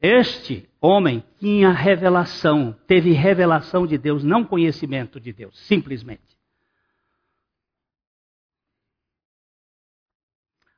[0.00, 6.38] Este homem tinha revelação, teve revelação de Deus, não conhecimento de Deus, simplesmente.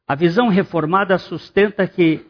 [0.06, 2.26] A visão reformada sustenta que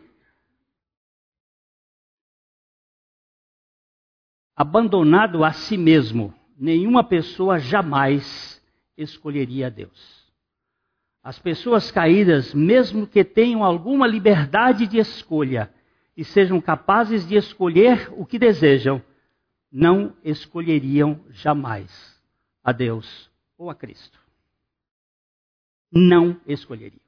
[4.54, 8.62] abandonado a si mesmo, nenhuma pessoa jamais
[8.96, 10.30] escolheria Deus.
[11.22, 15.72] As pessoas caídas, mesmo que tenham alguma liberdade de escolha
[16.16, 19.02] e sejam capazes de escolher o que desejam,
[19.70, 22.20] não escolheriam jamais
[22.62, 24.20] a Deus ou a Cristo.
[25.90, 27.00] Não escolheriam.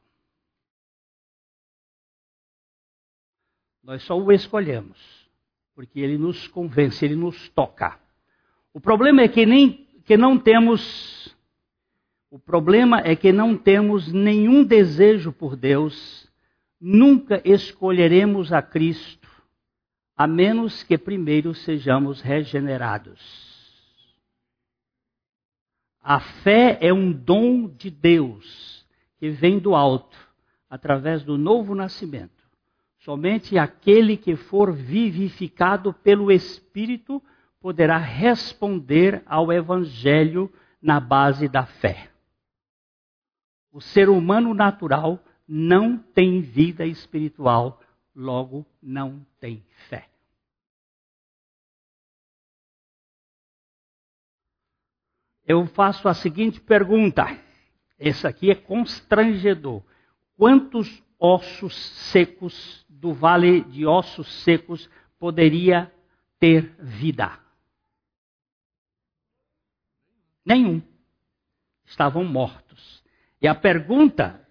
[3.82, 4.98] Nós só o escolhemos,
[5.74, 7.98] porque ele nos convence, ele nos toca.
[8.72, 11.36] O problema é que, nem, que não temos.
[12.30, 16.23] O problema é que não temos nenhum desejo por Deus,
[16.86, 19.26] nunca escolheremos a Cristo,
[20.14, 23.18] a menos que primeiro sejamos regenerados.
[25.98, 30.14] A fé é um dom de Deus que vem do alto,
[30.68, 32.44] através do novo nascimento.
[32.98, 37.22] Somente aquele que for vivificado pelo Espírito
[37.60, 42.10] poderá responder ao Evangelho na base da fé.
[43.72, 47.80] O ser humano natural não tem vida espiritual,
[48.14, 50.08] logo não tem fé.
[55.46, 57.26] Eu faço a seguinte pergunta.
[57.98, 59.82] Esse aqui é constrangedor.
[60.36, 61.74] Quantos ossos
[62.10, 65.92] secos do vale de ossos secos poderia
[66.38, 67.38] ter vida?
[70.44, 70.82] Nenhum.
[71.84, 73.04] Estavam mortos.
[73.40, 74.43] E a pergunta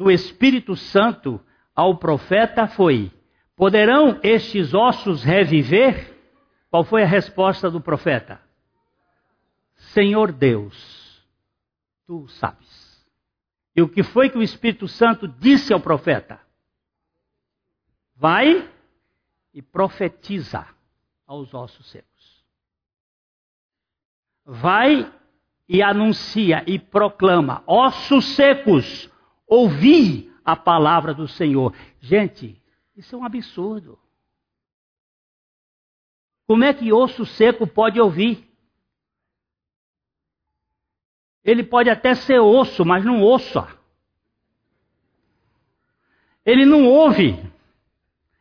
[0.00, 1.38] do Espírito Santo
[1.76, 3.12] ao profeta foi:
[3.54, 6.16] Poderão estes ossos reviver?
[6.70, 8.40] Qual foi a resposta do profeta?
[9.76, 11.22] Senhor Deus,
[12.06, 13.06] tu sabes.
[13.76, 16.40] E o que foi que o Espírito Santo disse ao profeta?
[18.16, 18.70] Vai
[19.52, 20.66] e profetiza
[21.26, 22.44] aos ossos secos.
[24.46, 25.12] Vai
[25.68, 29.09] e anuncia e proclama: ossos secos,
[29.50, 31.74] ouvi a palavra do Senhor.
[32.00, 32.62] Gente,
[32.96, 33.98] isso é um absurdo.
[36.46, 38.48] Como é que osso seco pode ouvir?
[41.44, 43.68] Ele pode até ser osso, mas não ouça.
[46.44, 47.38] Ele não ouve.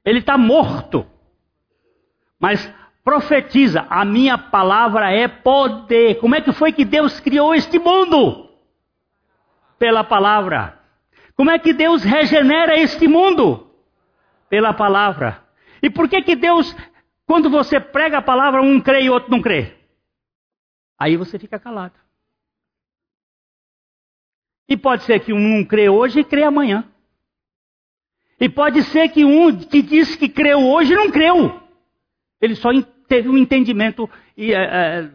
[0.05, 1.05] Ele está morto.
[2.39, 6.19] Mas profetiza: a minha palavra é poder.
[6.19, 8.49] Como é que foi que Deus criou este mundo?
[9.77, 10.78] Pela palavra.
[11.39, 13.71] Como é que Deus regenera este mundo?
[14.49, 15.41] Pela palavra.
[15.81, 16.75] E por que que Deus,
[17.25, 19.73] quando você prega a palavra, um crê e outro não crê?
[20.99, 21.97] Aí você fica calado.
[24.67, 26.83] E pode ser que um crê hoje e crê amanhã.
[28.37, 31.57] E pode ser que um que disse que creu hoje não creu.
[32.41, 32.69] Ele só
[33.07, 35.11] teve um entendimento é, é,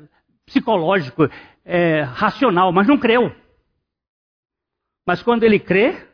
[0.46, 1.28] psicológico,
[1.66, 3.30] é, racional, mas não creu.
[5.06, 6.13] Mas quando ele crê,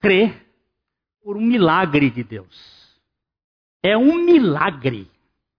[0.00, 0.32] crê
[1.22, 2.84] por um milagre de Deus.
[3.82, 5.10] É um milagre.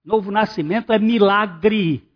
[0.03, 2.07] Novo nascimento é milagre.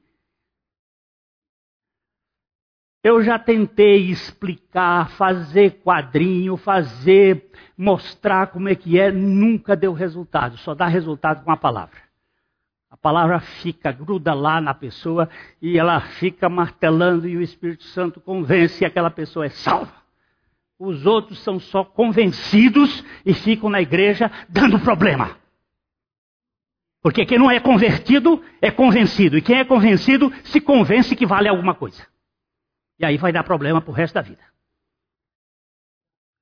[3.02, 10.58] Eu já tentei explicar, fazer quadrinho, fazer, mostrar como é que é, nunca deu resultado.
[10.58, 11.98] Só dá resultado com a palavra.
[12.90, 15.30] A palavra fica, gruda lá na pessoa
[15.62, 19.94] e ela fica martelando e o Espírito Santo convence e aquela pessoa é salva.
[20.80, 25.38] Os outros são só convencidos e ficam na igreja dando problema.
[27.02, 29.38] Porque quem não é convertido é convencido.
[29.38, 32.08] E quem é convencido se convence que vale alguma coisa.
[32.98, 34.44] E aí vai dar problema para o resto da vida.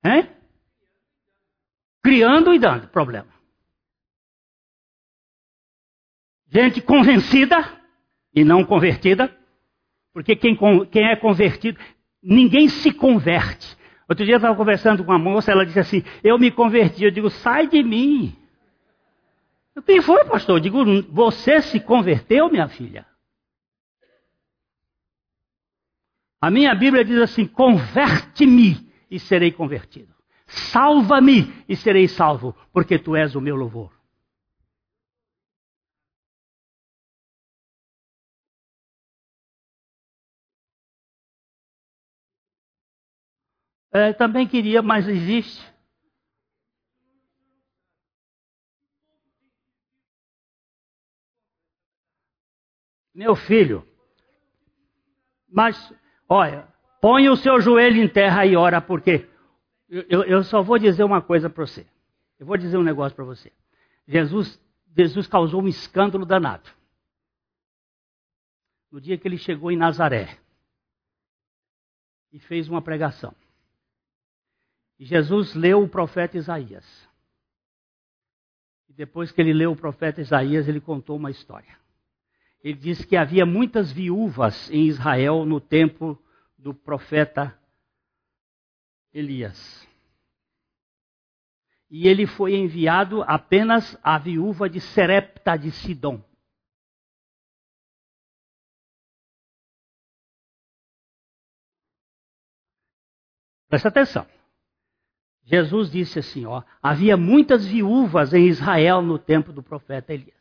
[0.05, 0.29] Hein?
[2.03, 3.27] Criando e dando problema.
[6.47, 7.57] Gente convencida
[8.33, 9.35] e não convertida.
[10.13, 10.55] Porque quem,
[10.91, 11.79] quem é convertido,
[12.21, 13.77] ninguém se converte.
[14.09, 17.03] Outro dia eu estava conversando com uma moça, ela disse assim: Eu me converti.
[17.03, 18.35] Eu digo, sai de mim.
[19.75, 20.57] O que foi, pastor?
[20.57, 23.05] Eu digo, você se converteu, minha filha?
[26.41, 30.13] A minha Bíblia diz assim: converte-me e serei convertido.
[30.45, 33.96] Salva-me e serei salvo, porque tu és o meu louvor.
[43.91, 45.65] É, também queria, mas existe.
[53.13, 53.87] Meu filho,
[55.49, 55.75] mas
[56.29, 56.67] Olha,
[57.01, 59.29] põe o seu joelho em terra e ora, porque
[59.89, 61.87] eu, eu só vou dizer uma coisa para você.
[62.37, 63.51] Eu vou dizer um negócio para você.
[64.07, 64.59] Jesus,
[64.95, 66.69] Jesus causou um escândalo danado.
[68.91, 70.37] No dia que ele chegou em Nazaré
[72.31, 73.33] e fez uma pregação.
[74.99, 76.85] E Jesus leu o profeta Isaías.
[78.89, 81.77] E depois que ele leu o profeta Isaías, ele contou uma história
[82.69, 86.21] ele diz que havia muitas viúvas em Israel no tempo
[86.57, 87.57] do profeta
[89.13, 89.87] Elias.
[91.89, 96.21] E ele foi enviado apenas à viúva de Serepta de Sidom.
[103.69, 104.36] Presta atenção.
[105.47, 110.37] Jesus disse assim: ó, havia muitas viúvas em Israel no tempo do profeta Elias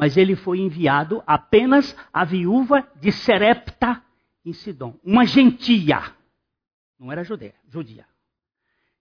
[0.00, 4.02] mas ele foi enviado apenas à viúva de Serepta
[4.42, 6.00] em Sidom, uma gentia,
[6.98, 8.06] não era judia, judia.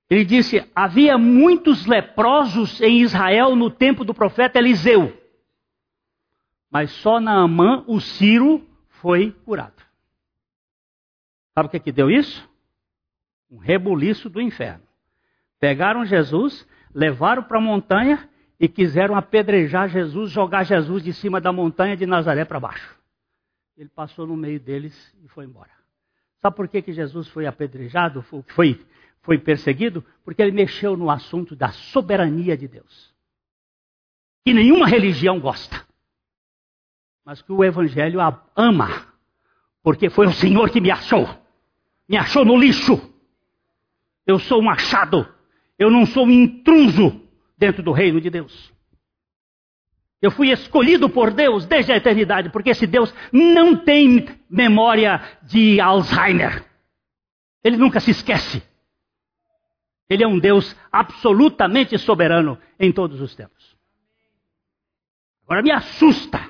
[0.10, 5.18] Ele disse: havia muitos leprosos em Israel no tempo do profeta Eliseu,
[6.70, 9.82] mas só Naamã, o Ciro, foi curado.
[11.54, 12.46] Sabe o que, que deu isso?
[13.50, 14.84] Um rebuliço do inferno.
[15.60, 18.30] Pegaram Jesus, levaram para a montanha
[18.60, 22.98] e quiseram apedrejar Jesus, jogar Jesus de cima da montanha de Nazaré para baixo.
[23.78, 25.72] Ele passou no meio deles e foi embora.
[26.42, 28.80] Sabe por que, que Jesus foi apedrejado, foi,
[29.22, 30.04] foi perseguido?
[30.24, 33.14] Porque ele mexeu no assunto da soberania de Deus.
[34.46, 35.86] Que nenhuma religião gosta.
[37.26, 38.20] Mas que o Evangelho
[38.56, 39.08] ama.
[39.84, 41.28] Porque foi o Senhor que me achou.
[42.08, 43.00] Me achou no lixo.
[44.26, 45.28] Eu sou um achado.
[45.80, 47.26] Eu não sou um intruso
[47.58, 48.72] dentro do reino de Deus.
[50.22, 55.80] Eu fui escolhido por Deus desde a eternidade, porque esse Deus não tem memória de
[55.80, 56.66] Alzheimer.
[57.64, 58.62] Ele nunca se esquece.
[60.10, 63.78] Ele é um Deus absolutamente soberano em todos os tempos.
[65.46, 66.50] Agora me assusta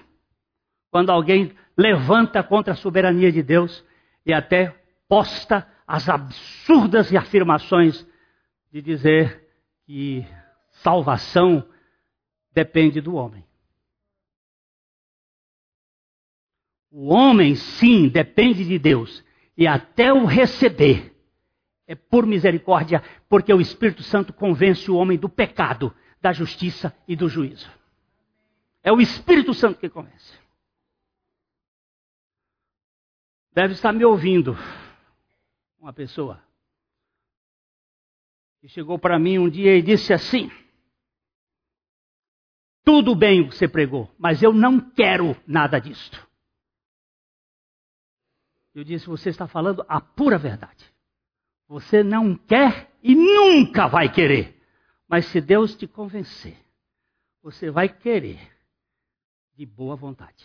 [0.90, 3.86] quando alguém levanta contra a soberania de Deus
[4.26, 4.76] e até
[5.08, 8.08] posta as absurdas afirmações
[8.72, 9.48] de dizer
[9.86, 10.26] que
[10.72, 11.68] salvação
[12.52, 13.46] depende do homem.
[16.92, 19.24] O homem, sim, depende de Deus.
[19.56, 21.16] E até o receber
[21.86, 27.16] é por misericórdia, porque o Espírito Santo convence o homem do pecado, da justiça e
[27.16, 27.70] do juízo.
[28.84, 30.38] É o Espírito Santo que convence.
[33.52, 34.56] Deve estar me ouvindo
[35.80, 36.42] uma pessoa
[38.62, 40.50] que chegou para mim um dia e disse assim:
[42.90, 46.28] tudo bem o que você pregou, mas eu não quero nada disto.
[48.74, 50.92] Eu disse: Você está falando a pura verdade.
[51.68, 54.60] Você não quer e nunca vai querer.
[55.08, 56.58] Mas se Deus te convencer,
[57.44, 58.40] você vai querer
[59.56, 60.44] de boa vontade.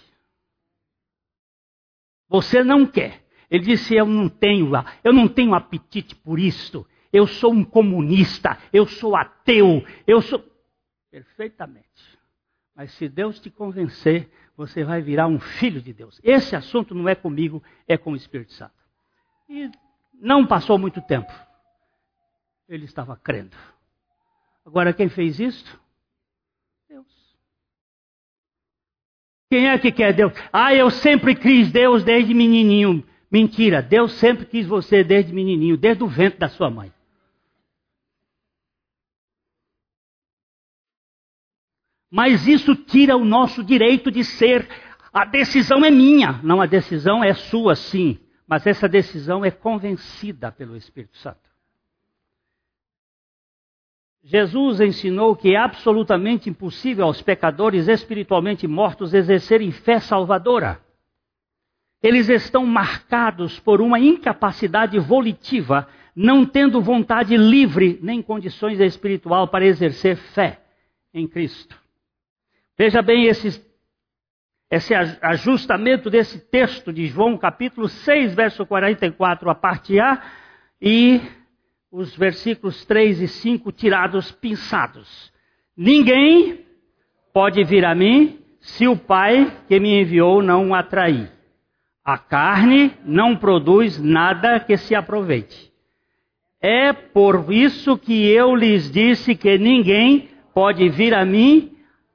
[2.28, 3.24] Você não quer.
[3.50, 4.70] Ele disse: Eu não tenho,
[5.02, 6.86] eu não tenho apetite por isto.
[7.14, 10.44] Eu sou um comunista, eu sou ateu, eu sou.
[11.12, 12.18] Perfeitamente.
[12.74, 16.20] Mas se Deus te convencer, você vai virar um filho de Deus.
[16.24, 18.74] Esse assunto não é comigo, é com o Espírito Santo.
[19.48, 19.70] E
[20.12, 21.32] não passou muito tempo.
[22.68, 23.56] Ele estava crendo.
[24.66, 25.80] Agora, quem fez isso?
[26.88, 27.06] Deus.
[29.48, 30.32] Quem é que quer Deus?
[30.52, 33.06] Ah, eu sempre quis Deus desde menininho.
[33.30, 36.92] Mentira, Deus sempre quis você desde menininho, desde o ventre da sua mãe.
[42.14, 44.68] Mas isso tira o nosso direito de ser.
[45.12, 46.38] A decisão é minha.
[46.44, 48.20] Não, a decisão é sua, sim.
[48.46, 51.40] Mas essa decisão é convencida pelo Espírito Santo.
[54.22, 60.80] Jesus ensinou que é absolutamente impossível aos pecadores espiritualmente mortos exercerem fé salvadora.
[62.00, 69.66] Eles estão marcados por uma incapacidade volitiva, não tendo vontade livre nem condições espiritual para
[69.66, 70.60] exercer fé
[71.12, 71.82] em Cristo.
[72.76, 73.64] Veja bem esse,
[74.68, 80.20] esse ajustamento desse texto de João, capítulo 6, verso 44, a parte A,
[80.82, 81.20] e
[81.88, 85.32] os versículos 3 e 5 tirados, pinçados.
[85.76, 86.64] Ninguém
[87.32, 91.30] pode vir a mim se o Pai que me enviou não o atrair.
[92.04, 95.72] A carne não produz nada que se aproveite.
[96.60, 101.73] É por isso que eu lhes disse que ninguém pode vir a mim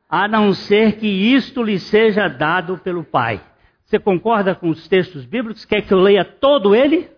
[0.10, 3.46] a não ser que isto lhe seja dado pelo Pai.
[3.86, 5.66] Você concorda com os textos bíblicos?
[5.66, 7.10] Quer que eu leia todo ele?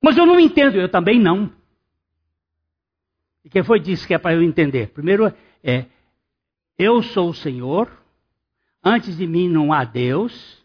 [0.00, 1.52] Mas eu não entendo, eu também não.
[3.44, 4.90] E quem foi disse que é para eu entender?
[4.90, 5.26] Primeiro
[5.62, 5.86] é,
[6.78, 7.90] eu sou o Senhor,
[8.82, 10.64] antes de mim não há Deus,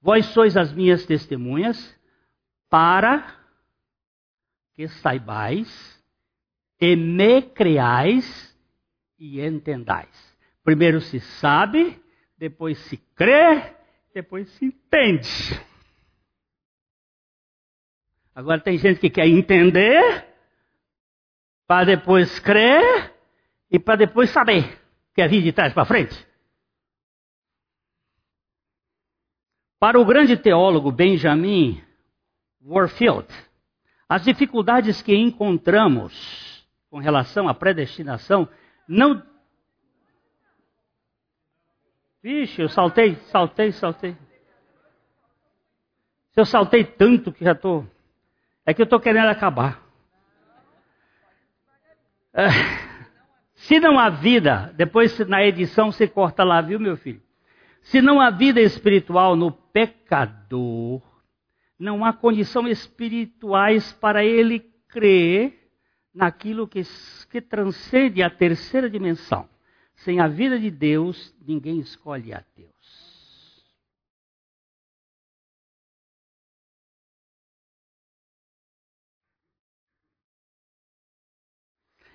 [0.00, 1.98] vós sois as minhas testemunhas,
[2.68, 3.34] para
[4.74, 5.97] que saibais
[6.80, 8.56] e me creais
[9.18, 10.08] e entendais.
[10.62, 12.00] Primeiro se sabe,
[12.36, 13.74] depois se crê,
[14.14, 15.28] depois se entende.
[18.34, 20.26] Agora tem gente que quer entender,
[21.66, 23.12] para depois crer
[23.70, 24.78] e para depois saber.
[25.14, 26.26] Quer vir de trás para frente?
[29.80, 31.82] Para o grande teólogo Benjamin
[32.60, 33.26] Warfield,
[34.08, 36.47] as dificuldades que encontramos
[36.90, 38.48] com relação à predestinação,
[38.86, 39.22] não.
[42.22, 44.16] Vixe, eu saltei, saltei, saltei.
[46.32, 47.82] Se eu saltei tanto que já estou.
[47.82, 47.88] Tô...
[48.64, 49.82] É que eu estou querendo acabar.
[52.34, 52.48] É...
[53.54, 57.20] Se não há vida, depois na edição você corta lá, viu, meu filho?
[57.82, 61.02] Se não há vida espiritual no pecador,
[61.78, 65.67] não há condição espirituais para ele crer
[66.12, 66.82] naquilo que,
[67.30, 69.48] que transcende a terceira dimensão.
[69.96, 72.68] Sem a vida de Deus, ninguém escolhe a Deus.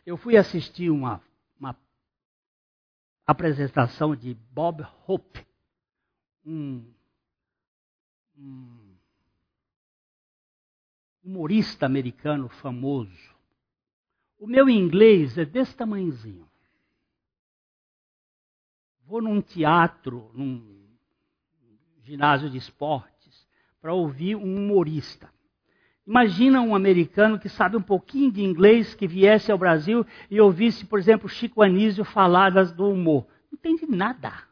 [0.06, 1.22] Eu fui assistir uma,
[1.58, 1.78] uma
[3.26, 5.46] apresentação de Bob Hope,
[6.46, 6.94] um,
[8.38, 8.98] um
[11.24, 13.33] humorista americano famoso.
[14.44, 16.46] O meu inglês é desse tamanhozinho.
[19.06, 20.86] Vou num teatro, num
[22.02, 23.48] ginásio de esportes,
[23.82, 25.30] para ouvir um humorista.
[26.06, 30.86] Imagina um americano que sabe um pouquinho de inglês, que viesse ao Brasil e ouvisse,
[30.86, 33.26] por exemplo, Chico Anísio falar do humor.
[33.50, 34.44] Não entende nada.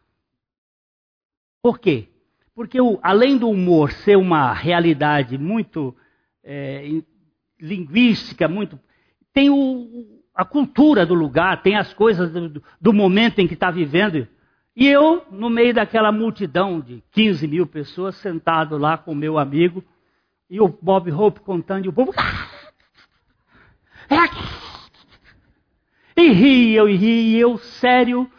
[1.61, 2.07] Por quê?
[2.55, 5.93] Porque o, além do humor ser uma realidade muito
[6.41, 7.03] é,
[7.59, 8.79] linguística, muito
[9.33, 13.71] tem o, a cultura do lugar, tem as coisas do, do momento em que está
[13.71, 14.27] vivendo.
[14.75, 19.37] E eu, no meio daquela multidão de 15 mil pessoas, sentado lá com o meu
[19.37, 19.83] amigo,
[20.49, 22.13] e o Bob Hope contando, e o povo.
[26.15, 28.29] E ri, eu ri, eu sério,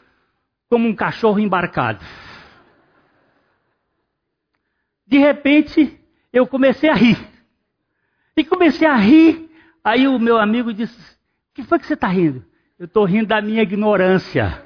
[0.68, 2.04] como um cachorro embarcado.
[5.06, 5.98] De repente,
[6.32, 7.18] eu comecei a rir.
[8.36, 9.50] E comecei a rir
[9.84, 12.44] Aí o meu amigo disse: O que foi que você está rindo?
[12.78, 14.62] Eu estou rindo da minha ignorância.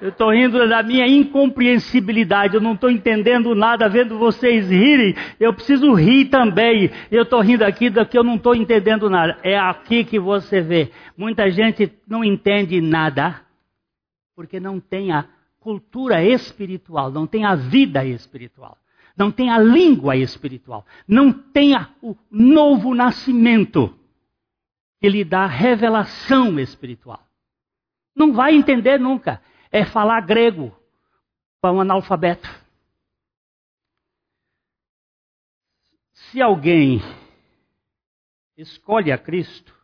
[0.00, 2.54] Eu estou rindo da minha incompreensibilidade.
[2.54, 5.14] Eu não estou entendendo nada vendo vocês rirem.
[5.38, 6.90] Eu preciso rir também.
[7.10, 9.38] Eu estou rindo aqui do que eu não estou entendendo nada.
[9.44, 10.90] É aqui que você vê.
[11.16, 13.42] Muita gente não entende nada
[14.34, 15.24] porque não tem a
[15.60, 18.76] cultura espiritual, não tem a vida espiritual,
[19.16, 23.94] não tem a língua espiritual, não tem o novo nascimento
[25.02, 27.26] que lhe dá revelação espiritual.
[28.14, 29.42] Não vai entender nunca.
[29.68, 30.72] É falar grego
[31.60, 32.48] para um analfabeto.
[36.12, 37.00] Se alguém
[38.56, 39.76] escolhe a Cristo,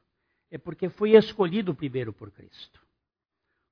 [0.52, 2.80] é porque foi escolhido primeiro por Cristo.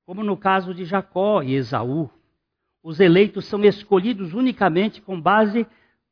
[0.04, 2.10] Como no caso de Jacó e Esaú,
[2.82, 5.64] os eleitos são escolhidos unicamente com base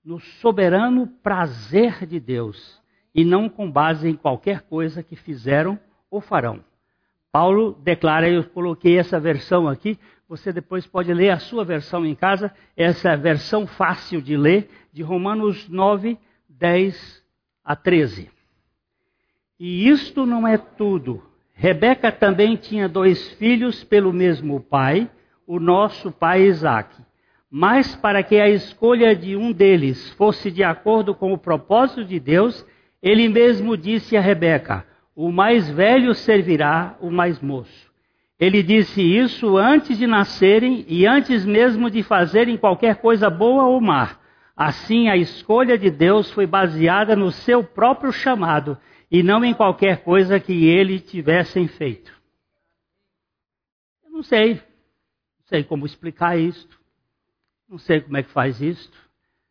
[0.04, 2.83] no soberano prazer de Deus
[3.14, 5.78] e não com base em qualquer coisa que fizeram
[6.10, 6.64] ou farão.
[7.30, 9.98] Paulo declara, eu coloquei essa versão aqui,
[10.28, 15.02] você depois pode ler a sua versão em casa, essa versão fácil de ler, de
[15.02, 17.22] Romanos 9, 10
[17.64, 18.30] a 13.
[19.58, 21.22] E isto não é tudo.
[21.52, 25.10] Rebeca também tinha dois filhos pelo mesmo pai,
[25.46, 27.02] o nosso pai Isaque.
[27.50, 32.18] Mas para que a escolha de um deles fosse de acordo com o propósito de
[32.18, 32.66] Deus,
[33.04, 37.92] ele mesmo disse a Rebeca: O mais velho servirá o mais moço.
[38.40, 43.78] Ele disse isso antes de nascerem e antes mesmo de fazerem qualquer coisa boa ou
[43.78, 44.18] má.
[44.56, 48.78] Assim, a escolha de Deus foi baseada no seu próprio chamado
[49.10, 52.10] e não em qualquer coisa que ele tivessem feito.
[54.02, 56.80] Eu não sei, não sei como explicar isto,
[57.68, 58.96] não sei como é que faz isto,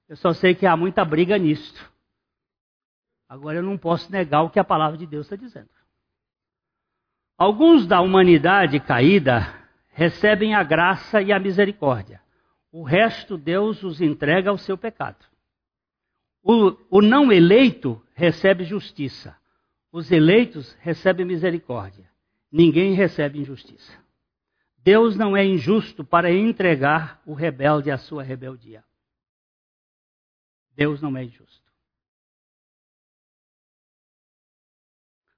[0.10, 1.93] eu só sei que há muita briga nisto.
[3.34, 5.72] Agora eu não posso negar o que a palavra de Deus está dizendo.
[7.36, 9.52] Alguns da humanidade caída
[9.90, 12.22] recebem a graça e a misericórdia.
[12.72, 15.26] O resto Deus os entrega ao seu pecado.
[16.44, 19.36] O, o não eleito recebe justiça.
[19.92, 22.08] Os eleitos recebem misericórdia.
[22.52, 23.98] Ninguém recebe injustiça.
[24.78, 28.84] Deus não é injusto para entregar o rebelde à sua rebeldia.
[30.76, 31.63] Deus não é injusto.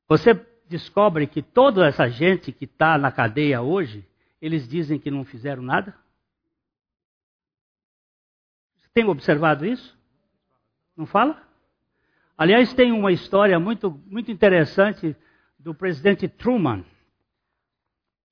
[0.08, 0.34] Você
[0.68, 4.08] descobre que toda essa gente que está na cadeia hoje,
[4.42, 5.96] eles dizem que não fizeram nada?
[8.78, 9.98] Você tem observado isso?
[10.96, 11.44] Não fala?
[12.38, 15.16] Aliás, tem uma história muito, muito interessante
[15.58, 16.86] do presidente Truman.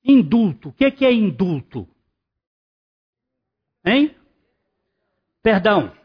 [0.03, 0.69] Indulto.
[0.69, 1.87] O que é indulto?
[3.85, 4.15] Hein?
[5.41, 5.95] Perdão.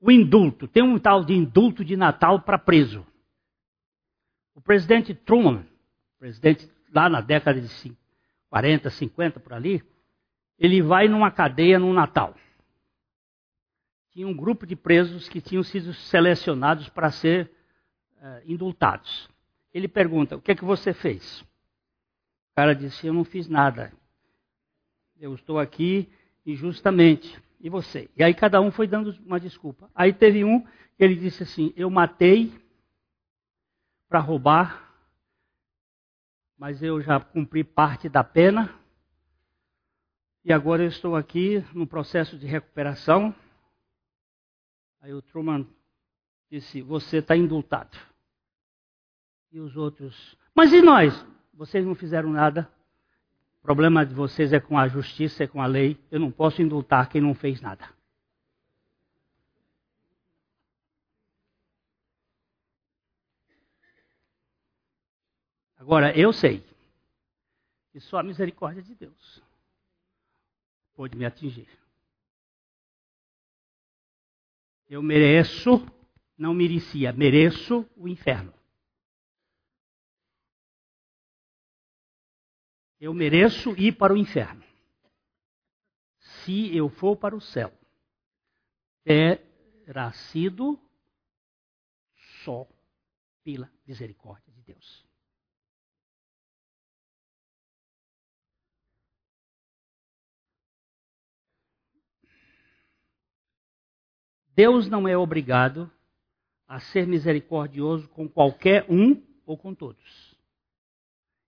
[0.00, 0.66] O indulto.
[0.66, 3.06] Tem um tal de indulto de Natal para preso.
[4.54, 5.66] O presidente Truman,
[6.18, 7.96] presidente lá na década de
[8.48, 9.82] 40, 50 por ali,
[10.58, 12.34] ele vai numa cadeia no Natal
[14.12, 17.50] tinha um grupo de presos que tinham sido selecionados para ser
[18.18, 19.28] uh, indultados.
[19.72, 21.40] Ele pergunta: O que é que você fez?
[21.40, 23.90] O cara disse: Eu não fiz nada.
[25.18, 26.08] Eu estou aqui
[26.44, 27.40] injustamente.
[27.58, 28.10] E você?
[28.16, 29.90] E aí cada um foi dando uma desculpa.
[29.94, 32.52] Aí teve um que ele disse assim: Eu matei
[34.12, 34.94] para roubar,
[36.58, 38.72] mas eu já cumpri parte da pena.
[40.44, 43.34] E agora eu estou aqui no processo de recuperação
[45.02, 45.66] Aí o Truman
[46.48, 47.98] disse: Você está indultado.
[49.50, 51.26] E os outros: Mas e nós?
[51.52, 52.70] Vocês não fizeram nada.
[53.58, 55.98] O problema de vocês é com a justiça, é com a lei.
[56.08, 57.88] Eu não posso indultar quem não fez nada.
[65.82, 66.64] Agora, eu sei
[67.90, 69.42] que só a misericórdia de Deus
[70.94, 71.68] pode me atingir.
[74.88, 75.84] Eu mereço,
[76.38, 78.54] não merecia, mereço o inferno.
[83.00, 84.64] Eu mereço ir para o inferno.
[86.44, 87.76] Se eu for para o céu,
[89.02, 90.78] terá sido
[92.44, 92.68] só
[93.42, 95.01] pela misericórdia de Deus.
[104.54, 105.90] Deus não é obrigado
[106.68, 110.36] a ser misericordioso com qualquer um ou com todos.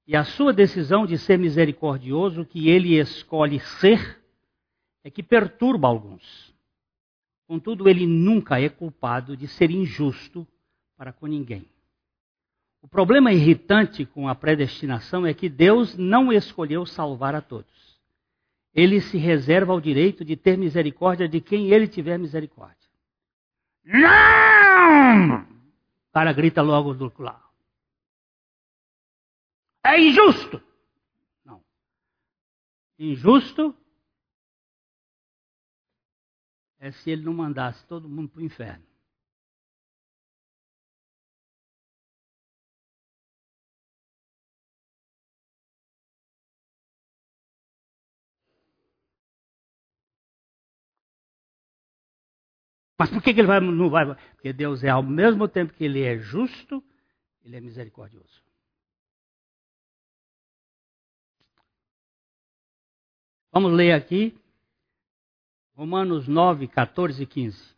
[0.07, 4.21] E a sua decisão de ser misericordioso, que ele escolhe ser,
[5.03, 6.55] é que perturba alguns.
[7.47, 10.47] Contudo, ele nunca é culpado de ser injusto
[10.97, 11.67] para com ninguém.
[12.83, 17.99] O problema irritante com a predestinação é que Deus não escolheu salvar a todos.
[18.75, 22.84] Ele se reserva o direito de ter misericórdia de quem ele tiver misericórdia.
[23.85, 25.43] Não!
[25.43, 27.45] O cara grita logo do outro lado.
[29.85, 30.63] É injusto!
[31.45, 31.63] Não.
[32.99, 33.77] Injusto
[36.79, 38.94] é se ele não mandasse todo mundo para o inferno.
[52.99, 54.15] Mas por que, ele vai, não vai?
[54.35, 56.83] Porque Deus é, ao mesmo tempo que ele é justo,
[57.45, 58.43] ele é misericordioso.
[63.53, 64.37] Vamos ler aqui
[65.77, 67.75] Romanos 9, 14 e 15.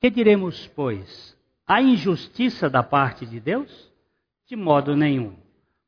[0.00, 1.36] Que diremos, pois?
[1.66, 3.92] A injustiça da parte de Deus?
[4.46, 5.36] De modo nenhum.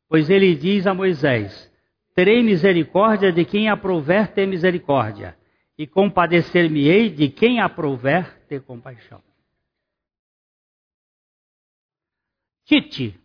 [0.09, 1.73] Pois ele diz a Moisés:
[2.15, 5.39] Terei misericórdia de quem aprouver ter misericórdia,
[5.81, 9.23] e compadecer-me-ei de quem aprouver ter compaixão.
[12.67, 13.19] Tite,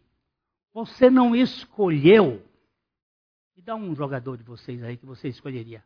[0.72, 2.42] você não escolheu.
[3.58, 5.84] E dá um jogador de vocês aí que você escolheria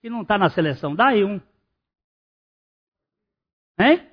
[0.00, 0.94] que não está na seleção?
[0.94, 1.40] Dá aí um.
[3.78, 4.08] Hein?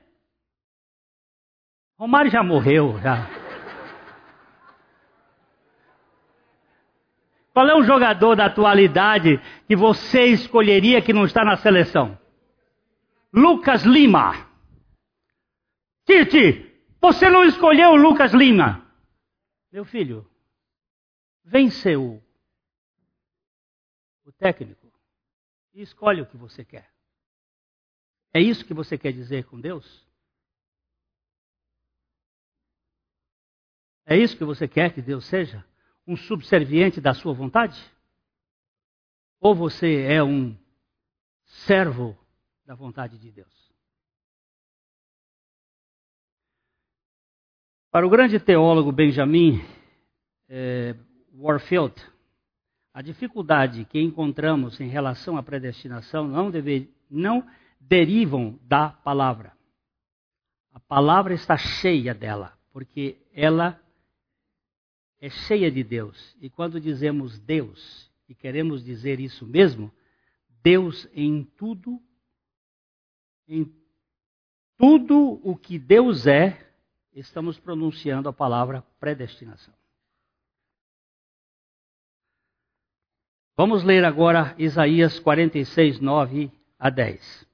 [1.98, 3.35] Romário já morreu, já.
[7.56, 12.20] Qual é um jogador da atualidade que você escolheria que não está na seleção?
[13.32, 14.34] Lucas Lima.
[16.04, 18.86] Tite, você não escolheu o Lucas Lima.
[19.72, 20.30] Meu filho,
[21.46, 22.22] venceu
[24.26, 24.92] o técnico
[25.74, 26.92] e escolhe o que você quer.
[28.34, 30.06] É isso que você quer dizer com Deus?
[34.06, 35.66] É isso que você quer que Deus seja?
[36.08, 37.80] Um subserviente da sua vontade?
[39.40, 40.56] Ou você é um
[41.46, 42.18] servo
[42.66, 43.54] da vontade de Deus?
[47.92, 49.62] Para o grande teólogo Benjamin
[50.50, 50.96] eh,
[51.34, 51.96] Warfield,
[52.94, 57.46] a dificuldade que encontramos em relação à predestinação não, deve, não
[57.80, 59.54] derivam da palavra.
[60.74, 63.80] A palavra está cheia dela, porque ela
[65.20, 66.36] é cheia de Deus.
[66.42, 69.92] E quando dizemos Deus, e queremos dizer isso mesmo,
[70.64, 72.02] Deus em tudo,
[73.48, 73.72] em
[74.78, 76.72] tudo o que Deus é,
[77.14, 79.74] estamos pronunciando a palavra predestinação.
[83.58, 87.48] Vamos ler agora Isaías 46, 9 a 10.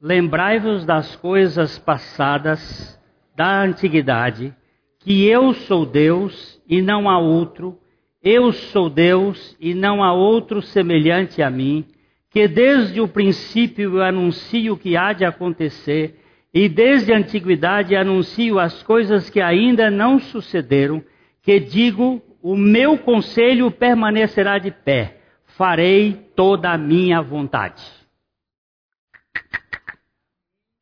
[0.00, 2.98] Lembrai-vos das coisas passadas
[3.36, 4.56] da antiguidade,
[5.00, 7.78] que eu sou Deus e não há outro,
[8.22, 11.86] eu sou Deus e não há outro semelhante a mim,
[12.30, 16.20] que desde o princípio eu anuncio o que há de acontecer,
[16.52, 21.02] e desde a antiguidade anuncio as coisas que ainda não sucederam,
[21.42, 27.82] que digo o meu conselho permanecerá de pé, farei toda a minha vontade.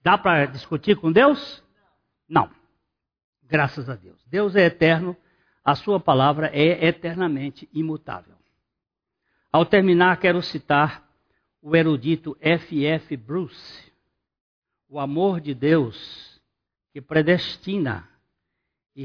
[0.02, 1.62] Dá para discutir com Deus?
[2.28, 2.57] Não.
[3.48, 4.22] Graças a Deus.
[4.26, 5.16] Deus é eterno,
[5.64, 8.34] a sua palavra é eternamente imutável.
[9.50, 11.08] Ao terminar, quero citar
[11.62, 12.84] o erudito F.
[12.84, 13.16] F.
[13.16, 13.90] Bruce.
[14.88, 16.40] O amor de Deus
[16.92, 18.08] que predestina
[18.94, 19.04] e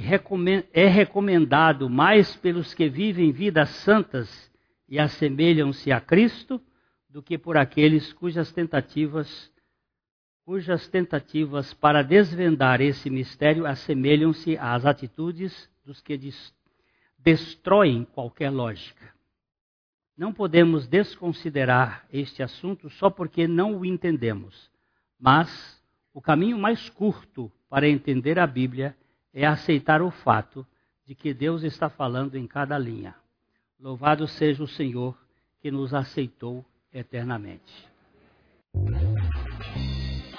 [0.74, 4.52] é recomendado mais pelos que vivem vidas santas
[4.90, 6.60] e assemelham-se a Cristo
[7.08, 9.53] do que por aqueles cujas tentativas
[10.46, 16.20] cujas tentativas para desvendar esse mistério assemelham-se às atitudes dos que
[17.18, 19.14] destroem qualquer lógica.
[20.18, 24.70] Não podemos desconsiderar este assunto só porque não o entendemos,
[25.20, 25.82] mas
[26.14, 28.96] o caminho mais curto para entender a Bíblia
[29.34, 30.66] é aceitar o fato
[31.06, 33.16] de que Deus está falando em cada linha.
[33.80, 35.18] Louvado seja o Senhor
[35.60, 36.64] que nos aceitou
[36.94, 37.92] eternamente.